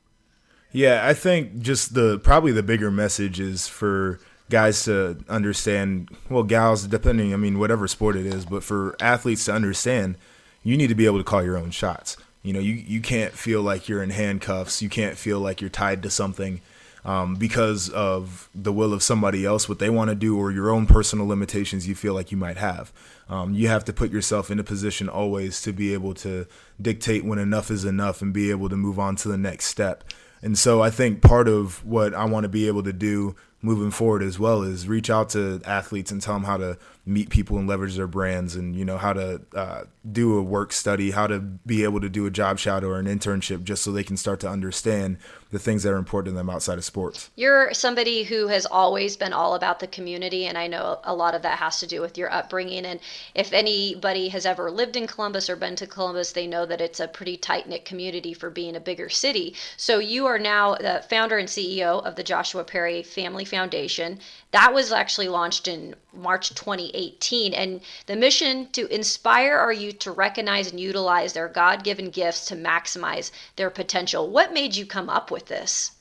Yeah, 0.73 1.07
I 1.07 1.15
think 1.15 1.59
just 1.61 1.95
the 1.95 2.19
probably 2.19 2.53
the 2.53 2.63
bigger 2.63 2.91
message 2.91 3.41
is 3.41 3.67
for 3.67 4.21
guys 4.51 4.85
to 4.85 5.19
understand, 5.29 6.11
well, 6.29 6.43
gals, 6.43 6.87
depending, 6.87 7.33
I 7.33 7.37
mean, 7.37 7.59
whatever 7.59 7.89
sport 7.89 8.17
it 8.17 8.27
is, 8.27 8.45
but 8.45 8.63
for 8.63 8.97
athletes 9.01 9.45
to 9.47 9.53
understand, 9.53 10.17
you 10.63 10.77
need 10.77 10.89
to 10.89 10.95
be 10.95 11.07
able 11.07 11.19
to 11.19 11.25
call 11.25 11.43
your 11.43 11.57
own 11.57 11.71
shots. 11.71 12.17
You 12.43 12.53
know, 12.53 12.61
you, 12.61 12.75
you 12.75 13.01
can't 13.01 13.33
feel 13.33 13.63
like 13.63 13.89
you're 13.89 14.03
in 14.03 14.11
handcuffs. 14.11 14.81
You 14.83 14.89
can't 14.89 15.17
feel 15.17 15.41
like 15.41 15.61
you're 15.61 15.71
tied 15.71 16.03
to 16.03 16.11
something 16.11 16.61
um, 17.05 17.37
because 17.37 17.89
of 17.91 18.49
the 18.55 18.73
will 18.73 18.93
of 18.93 19.03
somebody 19.03 19.45
else, 19.45 19.69
what 19.69 19.79
they 19.79 19.91
want 19.91 20.11
to 20.11 20.15
do, 20.15 20.39
or 20.39 20.51
your 20.51 20.71
own 20.71 20.87
personal 20.87 21.27
limitations 21.27 21.89
you 21.89 21.95
feel 21.95 22.15
like 22.15 22.31
you 22.31 22.37
might 22.37 22.57
have. 22.57 22.93
Um, 23.29 23.55
you 23.55 23.69
have 23.69 23.85
to 23.87 23.93
put 23.93 24.11
yourself 24.11 24.51
in 24.51 24.59
a 24.59 24.65
position 24.65 25.09
always 25.09 25.63
to 25.63 25.73
be 25.73 25.93
able 25.93 26.15
to 26.15 26.47
dictate 26.81 27.25
when 27.25 27.39
enough 27.39 27.71
is 27.71 27.85
enough 27.85 28.23
and 28.23 28.33
be 28.33 28.51
able 28.51 28.69
to 28.69 28.77
move 28.77 28.99
on 28.99 29.17
to 29.17 29.29
the 29.29 29.39
next 29.39 29.67
step. 29.67 30.05
And 30.43 30.59
so 30.59 30.83
I 30.83 30.91
think 30.91 31.23
part 31.23 31.49
of 31.49 31.85
what 31.85 32.15
I 32.15 32.25
want 32.25 32.45
to 32.45 32.49
be 32.49 32.67
able 32.67 32.83
to 32.85 32.93
do 32.93 33.35
moving 33.63 33.91
forward 33.91 34.23
as 34.23 34.39
well 34.39 34.63
is 34.63 34.89
reach 34.89 35.11
out 35.11 35.29
to 35.31 35.61
athletes 35.65 36.11
and 36.11 36.23
tell 36.23 36.35
them 36.35 36.45
how 36.45 36.57
to 36.57 36.79
meet 37.07 37.31
people 37.31 37.57
and 37.59 37.67
leverage 37.67 37.97
their 37.97 38.07
brands 38.07 38.55
and 38.55 38.77
you 38.77 38.85
know 38.85 38.99
how 38.99 39.13
to 39.13 39.41
uh, 39.55 39.85
do 40.13 40.39
a 40.39 40.43
work 40.43 40.73
study 40.73 41.11
how 41.11 41.27
to 41.27 41.41
be 41.41 41.83
able 41.83 42.01
to 42.01 42.09
do 42.09 42.27
a 42.27 42.31
job 42.31 42.59
shadow 42.59 42.89
or 42.89 42.99
an 42.99 43.07
internship 43.07 43.65
just 43.65 43.83
so 43.83 43.91
they 43.91 44.05
can 44.05 44.17
start 44.17 44.39
to 44.39 44.49
understand 44.49 45.17
the 45.51 45.59
things 45.59 45.83
that 45.83 45.93
are 45.93 45.97
important 45.97 46.33
to 46.33 46.37
them 46.37 46.49
outside 46.49 46.79
of 46.79 46.85
sports. 46.85 47.31
You're 47.35 47.75
somebody 47.75 48.23
who 48.23 48.47
has 48.47 48.67
always 48.67 49.17
been 49.17 49.33
all 49.33 49.55
about 49.55 49.81
the 49.81 49.87
community 49.87 50.47
and 50.47 50.57
i 50.57 50.67
know 50.67 51.01
a 51.05 51.15
lot 51.15 51.35
of 51.35 51.43
that 51.43 51.59
has 51.59 51.81
to 51.81 51.87
do 51.87 52.01
with 52.01 52.17
your 52.17 52.31
upbringing. 52.33 52.85
And 52.85 53.01
if 53.35 53.53
anybody 53.53 54.29
has 54.29 54.47
ever 54.47 54.71
lived 54.71 54.97
in 54.97 55.07
columbus 55.07 55.49
or 55.51 55.57
been 55.57 55.77
to 55.77 55.87
columbus 55.87 56.33
they 56.33 56.47
know 56.47 56.67
that 56.67 56.81
it's 56.81 57.01
a 57.01 57.09
pretty 57.09 57.37
tight-knit 57.37 57.85
community 57.85 58.35
for 58.35 58.51
being 58.51 58.77
a 58.77 58.81
bigger 58.81 59.09
city. 59.09 59.55
So 59.77 59.99
you 59.99 60.27
are 60.27 60.39
now 60.39 60.75
the 60.75 61.05
founder 61.09 61.39
and 61.39 61.49
ceo 61.49 62.05
of 62.05 62.15
the 62.15 62.23
joshua 62.23 62.63
perry 62.63 63.03
family 63.03 63.45
foundation. 63.45 64.19
That 64.53 64.75
was 64.75 64.93
actually 64.93 65.29
launched 65.29 65.67
in 65.67 65.95
March 66.13 66.55
2018. 66.91 67.55
And 67.55 67.81
the 68.07 68.17
mission 68.17 68.69
to 68.73 68.87
inspire 68.93 69.57
our 69.57 69.73
youth 69.73 69.99
to 70.01 70.13
recognize 70.13 70.71
and 70.71 70.81
utilize 70.81 71.33
their 71.33 71.49
God 71.49 71.85
given 71.85 72.11
gifts 72.11 72.47
to 72.47 72.57
maximize 72.57 73.31
their 73.57 73.71
potential. 73.71 74.31
What 74.31 74.53
made 74.53 74.77
you 74.77 74.87
come 74.87 75.09
up 75.09 75.31
with 75.31 75.47
this? 75.47 75.93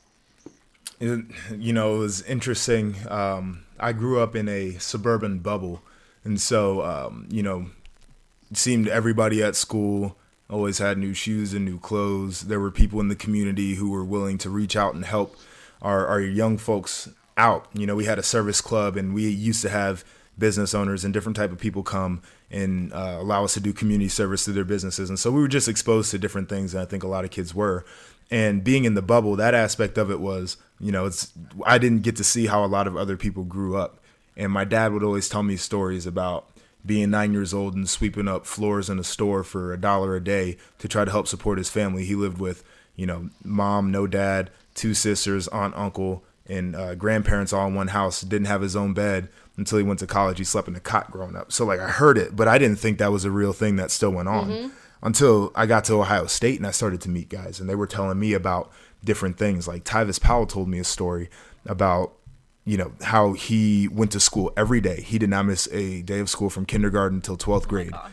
You 0.99 1.73
know, 1.73 1.95
it 1.95 1.99
was 1.99 2.21
interesting. 2.23 2.95
Um, 3.07 3.63
I 3.79 3.93
grew 3.93 4.19
up 4.19 4.35
in 4.35 4.49
a 4.49 4.73
suburban 4.79 5.39
bubble. 5.39 5.81
And 6.25 6.41
so, 6.41 6.83
um, 6.83 7.27
you 7.31 7.41
know, 7.41 7.67
seemed 8.53 8.87
everybody 8.87 9.41
at 9.41 9.55
school 9.55 10.17
always 10.49 10.79
had 10.79 10.97
new 10.97 11.13
shoes 11.13 11.53
and 11.53 11.63
new 11.63 11.79
clothes. 11.79 12.41
There 12.41 12.59
were 12.59 12.71
people 12.71 12.99
in 12.99 13.07
the 13.07 13.15
community 13.15 13.75
who 13.75 13.91
were 13.91 14.03
willing 14.03 14.37
to 14.39 14.49
reach 14.49 14.75
out 14.75 14.95
and 14.95 15.05
help 15.05 15.37
our, 15.81 16.07
our 16.07 16.19
young 16.19 16.57
folks 16.57 17.07
out. 17.37 17.67
You 17.73 17.85
know, 17.85 17.95
we 17.95 18.05
had 18.05 18.19
a 18.19 18.23
service 18.23 18.59
club, 18.59 18.97
and 18.97 19.13
we 19.13 19.29
used 19.29 19.61
to 19.61 19.69
have 19.69 20.03
business 20.39 20.73
owners 20.73 21.03
and 21.03 21.13
different 21.13 21.35
type 21.35 21.51
of 21.51 21.59
people 21.59 21.83
come 21.83 22.21
and 22.49 22.91
uh, 22.93 23.17
allow 23.19 23.43
us 23.43 23.53
to 23.53 23.59
do 23.59 23.73
community 23.73 24.09
service 24.09 24.45
through 24.45 24.55
their 24.55 24.63
businesses. 24.63 25.09
And 25.09 25.19
so 25.19 25.31
we 25.31 25.41
were 25.41 25.47
just 25.47 25.67
exposed 25.67 26.11
to 26.11 26.17
different 26.17 26.49
things, 26.49 26.73
and 26.73 26.81
I 26.81 26.85
think 26.85 27.03
a 27.03 27.07
lot 27.07 27.25
of 27.25 27.31
kids 27.31 27.53
were. 27.53 27.85
And 28.31 28.63
being 28.63 28.85
in 28.85 28.93
the 28.93 29.01
bubble, 29.01 29.35
that 29.35 29.53
aspect 29.53 29.97
of 29.97 30.11
it 30.11 30.19
was, 30.19 30.57
you 30.79 30.91
know, 30.91 31.05
it's 31.05 31.31
I 31.65 31.77
didn't 31.77 32.03
get 32.03 32.15
to 32.17 32.23
see 32.23 32.45
how 32.45 32.63
a 32.63 32.67
lot 32.67 32.87
of 32.87 32.95
other 32.95 33.17
people 33.17 33.43
grew 33.43 33.75
up. 33.75 33.99
And 34.37 34.51
my 34.51 34.63
dad 34.63 34.93
would 34.93 35.03
always 35.03 35.27
tell 35.27 35.43
me 35.43 35.57
stories 35.57 36.05
about 36.05 36.47
being 36.85 37.09
nine 37.09 37.33
years 37.33 37.53
old 37.53 37.75
and 37.75 37.89
sweeping 37.89 38.27
up 38.27 38.45
floors 38.45 38.89
in 38.89 38.99
a 38.99 39.03
store 39.03 39.43
for 39.43 39.73
a 39.73 39.81
dollar 39.81 40.15
a 40.15 40.23
day 40.23 40.57
to 40.77 40.87
try 40.87 41.03
to 41.03 41.11
help 41.11 41.27
support 41.27 41.57
his 41.57 41.69
family. 41.69 42.05
He 42.05 42.15
lived 42.15 42.37
with, 42.37 42.63
you 42.95 43.05
know, 43.05 43.29
mom, 43.43 43.91
no 43.91 44.07
dad, 44.07 44.49
two 44.75 44.93
sisters, 44.93 45.47
aunt, 45.49 45.75
uncle, 45.75 46.23
and 46.49 46.75
uh, 46.75 46.95
grandparents 46.95 47.53
all 47.53 47.67
in 47.67 47.75
one 47.75 47.89
house. 47.89 48.21
Didn't 48.21 48.47
have 48.47 48.61
his 48.61 48.75
own 48.75 48.93
bed 48.93 49.29
until 49.57 49.77
he 49.77 49.83
went 49.83 49.99
to 49.99 50.07
college. 50.07 50.37
He 50.39 50.43
slept 50.43 50.67
in 50.67 50.75
a 50.75 50.79
cot 50.79 51.11
growing 51.11 51.35
up. 51.35 51.51
So 51.51 51.65
like 51.65 51.79
I 51.79 51.87
heard 51.87 52.17
it, 52.17 52.35
but 52.35 52.47
I 52.47 52.57
didn't 52.57 52.79
think 52.79 52.97
that 52.97 53.11
was 53.11 53.25
a 53.25 53.31
real 53.31 53.53
thing 53.53 53.75
that 53.75 53.91
still 53.91 54.11
went 54.11 54.27
on 54.27 54.49
mm-hmm. 54.49 54.69
until 55.03 55.51
I 55.55 55.65
got 55.65 55.85
to 55.85 55.93
Ohio 55.95 56.25
State 56.25 56.57
and 56.57 56.67
I 56.67 56.71
started 56.71 57.01
to 57.01 57.09
meet 57.09 57.29
guys 57.29 57.59
and 57.59 57.69
they 57.69 57.75
were 57.75 57.87
telling 57.87 58.19
me 58.19 58.33
about 58.33 58.71
different 59.03 59.37
things. 59.37 59.67
Like 59.67 59.83
Tyvis 59.83 60.19
Powell 60.19 60.47
told 60.47 60.67
me 60.67 60.79
a 60.79 60.83
story 60.83 61.29
about 61.65 62.13
you 62.65 62.77
know 62.77 62.91
how 63.01 63.33
he 63.33 63.87
went 63.87 64.11
to 64.11 64.19
school 64.19 64.53
every 64.55 64.79
day. 64.79 65.01
He 65.01 65.17
did 65.17 65.29
not 65.29 65.45
miss 65.45 65.67
a 65.71 66.03
day 66.03 66.19
of 66.19 66.29
school 66.29 66.49
from 66.49 66.65
kindergarten 66.65 67.17
until 67.17 67.35
12th 67.37 67.67
grade 67.67 67.91
oh 67.93 68.09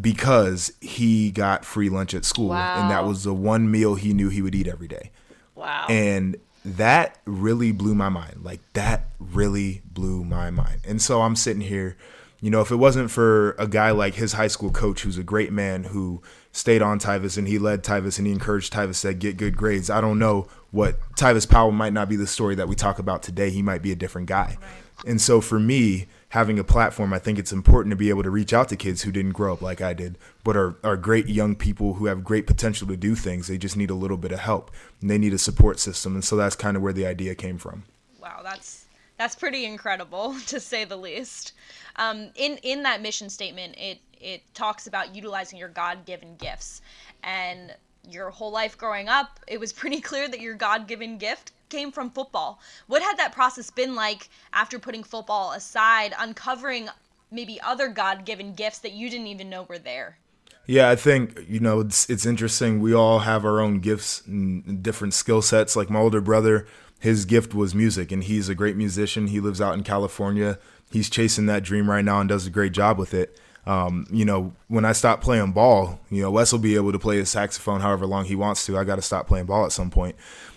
because 0.00 0.72
he 0.80 1.30
got 1.30 1.64
free 1.64 1.88
lunch 1.88 2.12
at 2.14 2.24
school 2.24 2.48
wow. 2.48 2.80
and 2.80 2.90
that 2.90 3.04
was 3.04 3.24
the 3.24 3.34
one 3.34 3.70
meal 3.70 3.94
he 3.94 4.12
knew 4.12 4.28
he 4.30 4.42
would 4.42 4.54
eat 4.54 4.66
every 4.66 4.88
day. 4.88 5.10
Wow. 5.54 5.86
And 5.88 6.36
that 6.64 7.18
really 7.26 7.72
blew 7.72 7.94
my 7.94 8.08
mind. 8.08 8.42
Like 8.42 8.60
that 8.72 9.08
really 9.18 9.82
blew 9.84 10.24
my 10.24 10.50
mind. 10.50 10.80
And 10.86 11.00
so 11.00 11.22
I'm 11.22 11.36
sitting 11.36 11.62
here, 11.62 11.96
you 12.40 12.50
know, 12.50 12.60
if 12.60 12.70
it 12.70 12.76
wasn't 12.76 13.10
for 13.10 13.52
a 13.52 13.68
guy 13.68 13.90
like 13.90 14.14
his 14.14 14.32
high 14.32 14.48
school 14.48 14.70
coach, 14.70 15.02
who's 15.02 15.18
a 15.18 15.22
great 15.22 15.52
man 15.52 15.84
who 15.84 16.22
stayed 16.54 16.82
on 16.82 17.00
Tyvis 17.00 17.36
and 17.36 17.48
he 17.48 17.58
led 17.58 17.82
Tyvis 17.82 18.16
and 18.16 18.26
he 18.28 18.32
encouraged 18.32 18.72
Tyvis 18.72 19.02
to 19.02 19.12
get 19.12 19.36
good 19.36 19.56
grades, 19.56 19.90
I 19.90 20.00
don't 20.00 20.20
know 20.20 20.46
what 20.70 21.00
Tyvis 21.16 21.48
Powell 21.50 21.72
might 21.72 21.92
not 21.92 22.08
be 22.08 22.14
the 22.14 22.28
story 22.28 22.54
that 22.54 22.68
we 22.68 22.76
talk 22.76 23.00
about 23.00 23.24
today. 23.24 23.50
He 23.50 23.60
might 23.60 23.82
be 23.82 23.90
a 23.90 23.96
different 23.96 24.28
guy. 24.28 24.56
Right. 24.60 25.10
And 25.10 25.20
so 25.20 25.40
for 25.40 25.58
me, 25.58 26.06
having 26.28 26.60
a 26.60 26.64
platform, 26.64 27.12
I 27.12 27.18
think 27.18 27.40
it's 27.40 27.52
important 27.52 27.90
to 27.90 27.96
be 27.96 28.08
able 28.08 28.22
to 28.22 28.30
reach 28.30 28.52
out 28.52 28.68
to 28.68 28.76
kids 28.76 29.02
who 29.02 29.10
didn't 29.10 29.32
grow 29.32 29.52
up 29.52 29.62
like 29.62 29.80
I 29.80 29.94
did, 29.94 30.16
but 30.44 30.56
are, 30.56 30.76
are 30.84 30.96
great 30.96 31.26
young 31.26 31.56
people 31.56 31.94
who 31.94 32.06
have 32.06 32.22
great 32.22 32.46
potential 32.46 32.86
to 32.86 32.96
do 32.96 33.16
things. 33.16 33.48
They 33.48 33.58
just 33.58 33.76
need 33.76 33.90
a 33.90 33.94
little 33.94 34.16
bit 34.16 34.30
of 34.30 34.38
help 34.38 34.70
and 35.00 35.10
they 35.10 35.18
need 35.18 35.34
a 35.34 35.38
support 35.38 35.80
system. 35.80 36.14
And 36.14 36.24
so 36.24 36.36
that's 36.36 36.54
kind 36.54 36.76
of 36.76 36.84
where 36.84 36.92
the 36.92 37.06
idea 37.06 37.34
came 37.34 37.58
from. 37.58 37.82
Wow, 38.22 38.40
that's 38.44 38.83
that's 39.24 39.34
pretty 39.34 39.64
incredible 39.64 40.36
to 40.46 40.60
say 40.60 40.84
the 40.84 40.96
least. 40.96 41.52
Um, 41.96 42.30
in 42.34 42.58
in 42.58 42.82
that 42.82 43.00
mission 43.00 43.30
statement, 43.30 43.74
it 43.78 43.98
it 44.20 44.42
talks 44.52 44.86
about 44.86 45.14
utilizing 45.14 45.58
your 45.58 45.70
God 45.70 46.04
given 46.04 46.36
gifts, 46.36 46.82
and 47.22 47.74
your 48.06 48.28
whole 48.28 48.52
life 48.52 48.76
growing 48.76 49.08
up, 49.08 49.40
it 49.46 49.58
was 49.58 49.72
pretty 49.82 50.00
clear 50.02 50.28
that 50.28 50.40
your 50.40 50.54
God 50.54 50.86
given 50.86 51.16
gift 51.16 51.52
came 51.70 51.90
from 51.90 52.10
football. 52.10 52.60
What 52.86 53.00
had 53.00 53.16
that 53.16 53.32
process 53.32 53.70
been 53.70 53.94
like 53.94 54.28
after 54.52 54.78
putting 54.78 55.02
football 55.02 55.52
aside, 55.52 56.12
uncovering 56.18 56.90
maybe 57.30 57.58
other 57.62 57.88
God 57.88 58.26
given 58.26 58.52
gifts 58.52 58.80
that 58.80 58.92
you 58.92 59.08
didn't 59.08 59.28
even 59.28 59.48
know 59.48 59.62
were 59.62 59.78
there? 59.78 60.18
Yeah, 60.66 60.90
I 60.90 60.96
think 60.96 61.46
you 61.48 61.60
know 61.60 61.80
it's 61.80 62.10
it's 62.10 62.26
interesting. 62.26 62.80
We 62.80 62.92
all 62.92 63.20
have 63.20 63.46
our 63.46 63.58
own 63.58 63.80
gifts 63.80 64.22
and 64.26 64.82
different 64.82 65.14
skill 65.14 65.40
sets. 65.40 65.76
Like 65.76 65.88
my 65.88 65.98
older 65.98 66.20
brother, 66.20 66.66
his 67.04 67.26
gift 67.26 67.52
was 67.52 67.74
music, 67.74 68.10
and 68.10 68.24
he's 68.24 68.48
a 68.48 68.54
great 68.54 68.78
musician. 68.78 69.26
He 69.26 69.38
lives 69.38 69.60
out 69.60 69.74
in 69.74 69.82
California. 69.84 70.58
He's 70.90 71.10
chasing 71.10 71.44
that 71.44 71.62
dream 71.62 71.90
right 71.90 72.02
now 72.02 72.18
and 72.18 72.26
does 72.30 72.46
a 72.46 72.50
great 72.50 72.72
job 72.72 72.96
with 72.96 73.12
it. 73.12 73.38
Um, 73.66 74.06
you 74.10 74.24
know, 74.24 74.54
when 74.68 74.86
I 74.86 74.92
stop 74.92 75.20
playing 75.20 75.52
ball, 75.52 76.00
you 76.08 76.22
know, 76.22 76.30
Wes 76.30 76.50
will 76.50 76.60
be 76.60 76.76
able 76.76 76.92
to 76.92 76.98
play 76.98 77.18
his 77.18 77.28
saxophone 77.28 77.82
however 77.82 78.06
long 78.06 78.24
he 78.24 78.34
wants 78.34 78.64
to. 78.64 78.78
I 78.78 78.84
got 78.84 78.96
to 78.96 79.02
stop 79.02 79.26
playing 79.26 79.44
ball 79.44 79.66
at 79.66 79.72
some 79.72 79.90
point. 79.90 80.16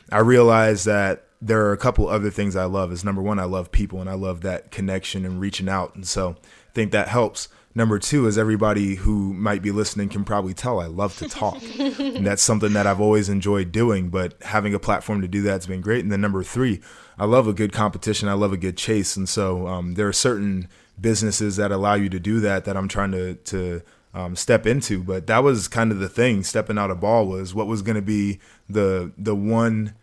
I 0.10 0.20
realize 0.20 0.86
that 0.86 1.26
there 1.42 1.66
are 1.66 1.74
a 1.74 1.78
couple 1.78 2.08
other 2.08 2.32
things 2.32 2.56
I 2.56 2.64
love. 2.64 2.94
Is 2.94 3.04
number 3.04 3.22
one, 3.22 3.40
I 3.40 3.44
love 3.44 3.70
people 3.74 4.00
and 4.00 4.10
I 4.10 4.14
love 4.14 4.40
that 4.44 4.72
connection 4.72 5.26
and 5.26 5.42
reaching 5.42 5.68
out, 5.68 5.96
and 5.96 6.08
so 6.08 6.38
I 6.40 6.72
think 6.74 6.94
that 6.94 7.10
helps. 7.10 7.50
Number 7.78 8.00
two 8.00 8.26
is 8.26 8.40
everybody 8.40 8.96
who 8.96 9.36
might 9.36 9.62
be 9.62 9.70
listening 9.70 10.10
can 10.10 10.24
probably 10.24 10.56
tell 10.56 10.80
I 10.80 10.88
love 10.88 11.16
to 11.18 11.30
talk. 11.30 11.62
and 11.80 12.26
that's 12.26 12.42
something 12.42 12.74
that 12.74 12.88
I've 12.88 13.00
always 13.00 13.30
enjoyed 13.30 13.72
doing, 13.72 14.10
but 14.10 14.34
having 14.42 14.74
a 14.74 14.80
platform 14.80 15.22
to 15.22 15.28
do 15.28 15.44
that's 15.44 15.68
been 15.68 15.82
great. 15.82 16.02
And 16.02 16.12
then 16.12 16.20
number 16.20 16.42
three, 16.42 16.82
I 17.20 17.26
love 17.26 17.48
a 17.48 17.54
good 17.54 17.72
competition. 17.72 18.30
I 18.30 18.34
love 18.34 18.52
a 18.52 18.58
good 18.58 18.78
chase. 18.78 19.16
And 19.16 19.30
so 19.30 19.68
um, 19.68 19.94
there 19.94 20.08
are 20.08 20.14
certain 20.14 20.70
businesses 21.00 21.58
that 21.58 21.72
allow 21.72 21.94
you 21.94 22.10
to 22.10 22.20
do 22.20 22.40
that 22.40 22.66
that 22.66 22.76
I'm 22.76 22.88
trying 22.88 23.12
to, 23.12 23.36
to 23.36 23.84
um, 24.12 24.36
step 24.36 24.66
into. 24.66 25.04
But 25.04 25.28
that 25.28 25.44
was 25.44 25.68
kind 25.68 25.92
of 25.92 26.00
the 26.00 26.10
thing. 26.10 26.42
Stepping 26.42 26.80
out 26.80 26.90
of 26.90 27.00
ball 27.00 27.28
was 27.28 27.54
what 27.54 27.68
was 27.68 27.84
going 27.84 27.94
to 27.94 28.02
be 28.02 28.40
the 28.68 29.12
the 29.20 29.36
one 29.36 29.94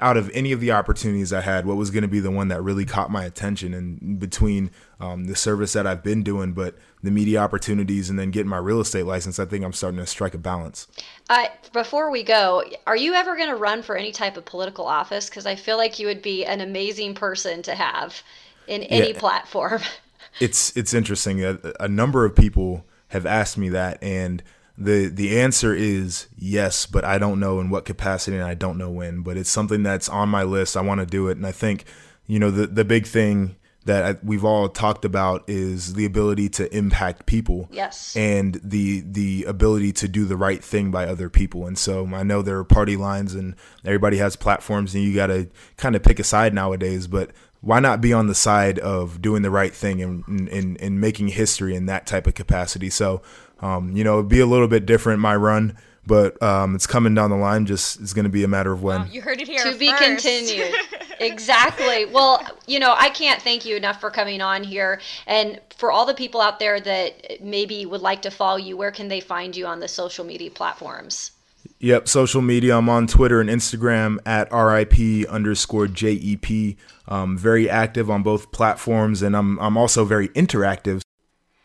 out 0.00 0.16
of 0.16 0.30
any 0.34 0.52
of 0.52 0.60
the 0.60 0.72
opportunities 0.72 1.32
I 1.32 1.40
had, 1.40 1.66
what 1.66 1.76
was 1.76 1.90
going 1.90 2.02
to 2.02 2.08
be 2.08 2.20
the 2.20 2.30
one 2.30 2.48
that 2.48 2.62
really 2.62 2.84
caught 2.84 3.10
my 3.10 3.24
attention? 3.24 3.72
And 3.72 4.18
between 4.18 4.70
um, 5.00 5.24
the 5.24 5.36
service 5.36 5.72
that 5.72 5.86
I've 5.86 6.02
been 6.02 6.22
doing, 6.22 6.52
but 6.52 6.76
the 7.04 7.10
media 7.10 7.38
opportunities, 7.38 8.08
and 8.08 8.18
then 8.18 8.30
getting 8.30 8.48
my 8.48 8.56
real 8.56 8.80
estate 8.80 9.04
license, 9.04 9.38
I 9.38 9.44
think 9.44 9.62
I'm 9.62 9.74
starting 9.74 10.00
to 10.00 10.06
strike 10.06 10.32
a 10.32 10.38
balance. 10.38 10.88
Uh, 11.28 11.46
before 11.74 12.10
we 12.10 12.22
go, 12.22 12.64
are 12.86 12.96
you 12.96 13.12
ever 13.12 13.36
going 13.36 13.50
to 13.50 13.56
run 13.56 13.82
for 13.82 13.94
any 13.94 14.10
type 14.10 14.38
of 14.38 14.46
political 14.46 14.86
office? 14.86 15.28
Because 15.28 15.44
I 15.44 15.54
feel 15.54 15.76
like 15.76 15.98
you 15.98 16.06
would 16.06 16.22
be 16.22 16.46
an 16.46 16.62
amazing 16.62 17.14
person 17.14 17.60
to 17.64 17.74
have 17.74 18.22
in 18.66 18.84
any 18.84 19.12
yeah, 19.12 19.18
platform. 19.18 19.82
it's 20.40 20.74
it's 20.78 20.94
interesting. 20.94 21.44
A, 21.44 21.58
a 21.78 21.88
number 21.88 22.24
of 22.24 22.34
people 22.34 22.86
have 23.08 23.26
asked 23.26 23.58
me 23.58 23.68
that, 23.68 24.02
and 24.02 24.42
the 24.78 25.08
the 25.08 25.38
answer 25.38 25.74
is 25.74 26.26
yes, 26.38 26.86
but 26.86 27.04
I 27.04 27.18
don't 27.18 27.38
know 27.38 27.60
in 27.60 27.68
what 27.68 27.84
capacity 27.84 28.38
and 28.38 28.46
I 28.46 28.54
don't 28.54 28.78
know 28.78 28.90
when. 28.90 29.20
But 29.20 29.36
it's 29.36 29.50
something 29.50 29.82
that's 29.82 30.08
on 30.08 30.30
my 30.30 30.42
list. 30.42 30.74
I 30.74 30.80
want 30.80 31.00
to 31.00 31.06
do 31.06 31.28
it, 31.28 31.36
and 31.36 31.46
I 31.46 31.52
think 31.52 31.84
you 32.26 32.38
know 32.38 32.50
the 32.50 32.66
the 32.66 32.84
big 32.84 33.06
thing 33.06 33.56
that 33.84 34.24
we've 34.24 34.44
all 34.44 34.68
talked 34.68 35.04
about 35.04 35.44
is 35.46 35.94
the 35.94 36.04
ability 36.04 36.48
to 36.48 36.74
impact 36.76 37.26
people. 37.26 37.68
Yes. 37.70 38.16
And 38.16 38.60
the 38.62 39.00
the 39.00 39.44
ability 39.44 39.92
to 39.94 40.08
do 40.08 40.24
the 40.24 40.36
right 40.36 40.62
thing 40.62 40.90
by 40.90 41.06
other 41.06 41.28
people. 41.28 41.66
And 41.66 41.78
so 41.78 42.06
I 42.14 42.22
know 42.22 42.42
there 42.42 42.58
are 42.58 42.64
party 42.64 42.96
lines 42.96 43.34
and 43.34 43.54
everybody 43.84 44.18
has 44.18 44.36
platforms 44.36 44.94
and 44.94 45.04
you 45.04 45.14
got 45.14 45.26
to 45.28 45.48
kind 45.76 45.96
of 45.96 46.02
pick 46.02 46.18
a 46.18 46.24
side 46.24 46.54
nowadays, 46.54 47.06
but 47.06 47.30
why 47.60 47.80
not 47.80 48.00
be 48.00 48.12
on 48.12 48.26
the 48.26 48.34
side 48.34 48.78
of 48.78 49.22
doing 49.22 49.42
the 49.42 49.50
right 49.50 49.74
thing 49.74 50.02
and, 50.02 50.24
and, 50.28 50.80
and 50.80 51.00
making 51.00 51.28
history 51.28 51.74
in 51.74 51.86
that 51.86 52.06
type 52.06 52.26
of 52.26 52.34
capacity? 52.34 52.90
So 52.90 53.22
um, 53.60 53.96
you 53.96 54.04
know, 54.04 54.18
it'd 54.18 54.28
be 54.28 54.40
a 54.40 54.46
little 54.46 54.68
bit 54.68 54.84
different 54.84 55.20
my 55.20 55.36
run, 55.36 55.76
but 56.06 56.40
um, 56.42 56.74
it's 56.74 56.86
coming 56.86 57.14
down 57.14 57.30
the 57.30 57.36
line. 57.36 57.66
Just 57.66 58.00
it's 58.00 58.12
going 58.12 58.24
to 58.24 58.30
be 58.30 58.44
a 58.44 58.48
matter 58.48 58.72
of 58.72 58.82
when. 58.82 59.10
you 59.10 59.22
heard 59.22 59.40
it 59.40 59.48
here. 59.48 59.62
To 59.62 59.68
first. 59.68 59.78
be 59.78 59.92
continued. 59.92 60.74
exactly. 61.20 62.04
Well, 62.14 62.46
you 62.66 62.78
know, 62.78 62.94
I 62.96 63.08
can't 63.10 63.42
thank 63.42 63.64
you 63.64 63.76
enough 63.76 64.00
for 64.00 64.10
coming 64.10 64.40
on 64.40 64.62
here, 64.62 65.00
and 65.26 65.60
for 65.76 65.90
all 65.90 66.06
the 66.06 66.14
people 66.14 66.40
out 66.40 66.58
there 66.58 66.80
that 66.80 67.42
maybe 67.42 67.86
would 67.86 68.02
like 68.02 68.22
to 68.22 68.30
follow 68.30 68.56
you. 68.56 68.76
Where 68.76 68.92
can 68.92 69.08
they 69.08 69.20
find 69.20 69.56
you 69.56 69.66
on 69.66 69.80
the 69.80 69.88
social 69.88 70.24
media 70.24 70.50
platforms? 70.50 71.32
Yep, 71.80 72.08
social 72.08 72.42
media. 72.42 72.76
I'm 72.76 72.88
on 72.88 73.06
Twitter 73.06 73.40
and 73.40 73.50
Instagram 73.50 74.18
at 74.26 74.52
RIP 74.52 75.28
underscore 75.28 75.86
JEP. 75.86 76.76
Um, 77.08 77.36
very 77.36 77.68
active 77.68 78.10
on 78.10 78.22
both 78.22 78.52
platforms, 78.52 79.22
and 79.22 79.36
I'm 79.36 79.58
I'm 79.58 79.76
also 79.76 80.04
very 80.04 80.28
interactive. 80.28 81.02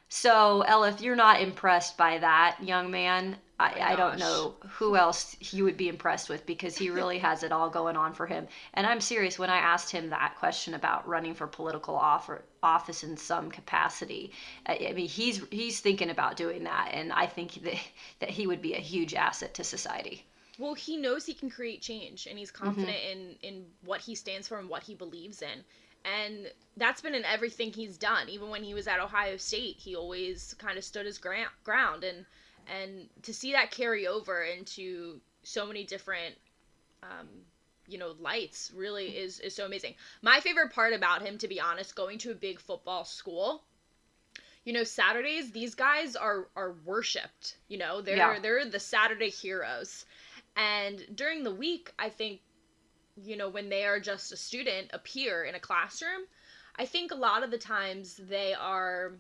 So, 0.10 0.62
Ella, 0.62 0.90
if 0.90 1.02
you're 1.02 1.16
not 1.16 1.42
impressed 1.42 1.96
by 1.96 2.18
that 2.18 2.58
young 2.62 2.90
man, 2.90 3.38
I, 3.60 3.74
oh 3.74 3.84
I 3.84 3.96
don't 3.96 4.20
know 4.20 4.56
who 4.70 4.96
else 4.96 5.36
you 5.52 5.66
would 5.66 5.76
be 5.76 5.90
impressed 5.90 6.30
with 6.30 6.46
because 6.46 6.78
he 6.78 6.90
really 6.90 7.20
has 7.28 7.44
it 7.44 7.52
all 7.52 7.70
going 7.70 7.98
on 7.98 8.14
for 8.14 8.26
him. 8.26 8.48
And 8.74 8.88
I'm 8.88 9.02
serious 9.02 9.38
when 9.38 9.50
I 9.50 9.58
asked 9.58 9.92
him 9.92 10.10
that 10.10 10.36
question 10.38 10.74
about 10.74 11.08
running 11.08 11.34
for 11.34 11.46
political 11.46 11.96
offer, 11.96 12.44
office 12.64 13.04
in 13.04 13.18
some 13.18 13.52
capacity. 13.52 14.32
I, 14.66 14.88
I 14.90 14.94
mean, 14.94 15.08
he's 15.08 15.42
he's 15.52 15.82
thinking 15.82 16.10
about 16.10 16.38
doing 16.38 16.64
that, 16.64 16.92
and 16.94 17.12
I 17.12 17.26
think 17.26 17.62
that 17.64 17.76
that 18.20 18.30
he 18.30 18.48
would 18.48 18.62
be 18.62 18.74
a 18.74 18.80
huge 18.80 19.14
asset 19.14 19.54
to 19.56 19.64
society. 19.64 20.26
Well, 20.58 20.74
he 20.74 20.98
knows 20.98 21.26
he 21.26 21.34
can 21.34 21.50
create 21.50 21.82
change, 21.82 22.28
and 22.28 22.38
he's 22.38 22.52
confident 22.52 22.98
mm-hmm. 22.98 23.20
in 23.20 23.36
in 23.42 23.66
what 23.84 24.02
he 24.02 24.16
stands 24.16 24.48
for 24.48 24.58
and 24.58 24.70
what 24.70 24.84
he 24.84 24.96
believes 24.96 25.42
in 25.42 25.64
and 26.06 26.52
that's 26.78 27.02
been 27.02 27.16
in 27.16 27.26
everything 27.26 27.74
he's 27.74 27.98
done. 27.98 28.30
Even 28.30 28.50
when 28.50 28.64
he 28.64 28.74
was 28.74 28.88
at 28.88 29.00
Ohio 29.00 29.38
State, 29.38 29.76
he 29.78 29.96
always 29.96 30.56
kind 30.58 30.78
of 30.78 30.84
stood 30.84 31.06
his 31.06 31.18
gra- 31.18 31.52
ground, 31.64 32.04
and 32.04 32.26
and 32.70 33.10
to 33.24 33.34
see 33.34 33.54
that 33.54 33.72
carry 33.72 34.08
over 34.08 34.44
into 34.44 35.20
so 35.44 35.66
many 35.66 35.84
different, 35.84 36.36
um, 37.04 37.28
you 37.88 37.98
know, 37.98 38.16
lights 38.20 38.72
really 38.76 39.18
is 39.18 39.40
is 39.40 39.56
so 39.56 39.66
amazing. 39.66 39.96
My 40.22 40.40
favorite 40.40 40.74
part 40.74 40.94
about 40.94 41.22
him, 41.22 41.38
to 41.40 41.48
be 41.48 41.60
honest, 41.60 41.96
going 41.96 42.18
to 42.20 42.32
a 42.32 42.36
big 42.36 42.60
football 42.60 43.06
school. 43.06 43.64
You 44.66 44.74
know, 44.74 44.84
Saturdays 44.84 45.52
these 45.52 45.76
guys 45.76 46.16
are 46.16 46.48
are 46.56 46.76
worshipped. 46.86 47.58
You 47.68 47.78
know, 47.78 48.02
they're 48.02 48.18
yeah. 48.18 48.40
they're 48.40 48.66
the 48.66 48.80
Saturday 48.80 49.30
heroes, 49.30 50.06
and 50.56 51.04
during 51.16 51.44
the 51.44 51.54
week, 51.54 51.94
I 51.98 52.10
think 52.10 52.42
you 53.24 53.36
know, 53.36 53.50
when 53.50 53.70
they 53.70 53.86
are 53.86 54.00
just 54.00 54.32
a 54.32 54.38
student 54.38 54.92
appear 54.94 55.44
in 55.44 55.56
a 55.56 55.60
classroom, 55.60 56.22
I 56.78 56.86
think 56.86 57.12
a 57.12 57.16
lot 57.16 57.44
of 57.44 57.52
the 57.52 57.58
times 57.58 58.16
they 58.30 58.54
are 58.54 59.14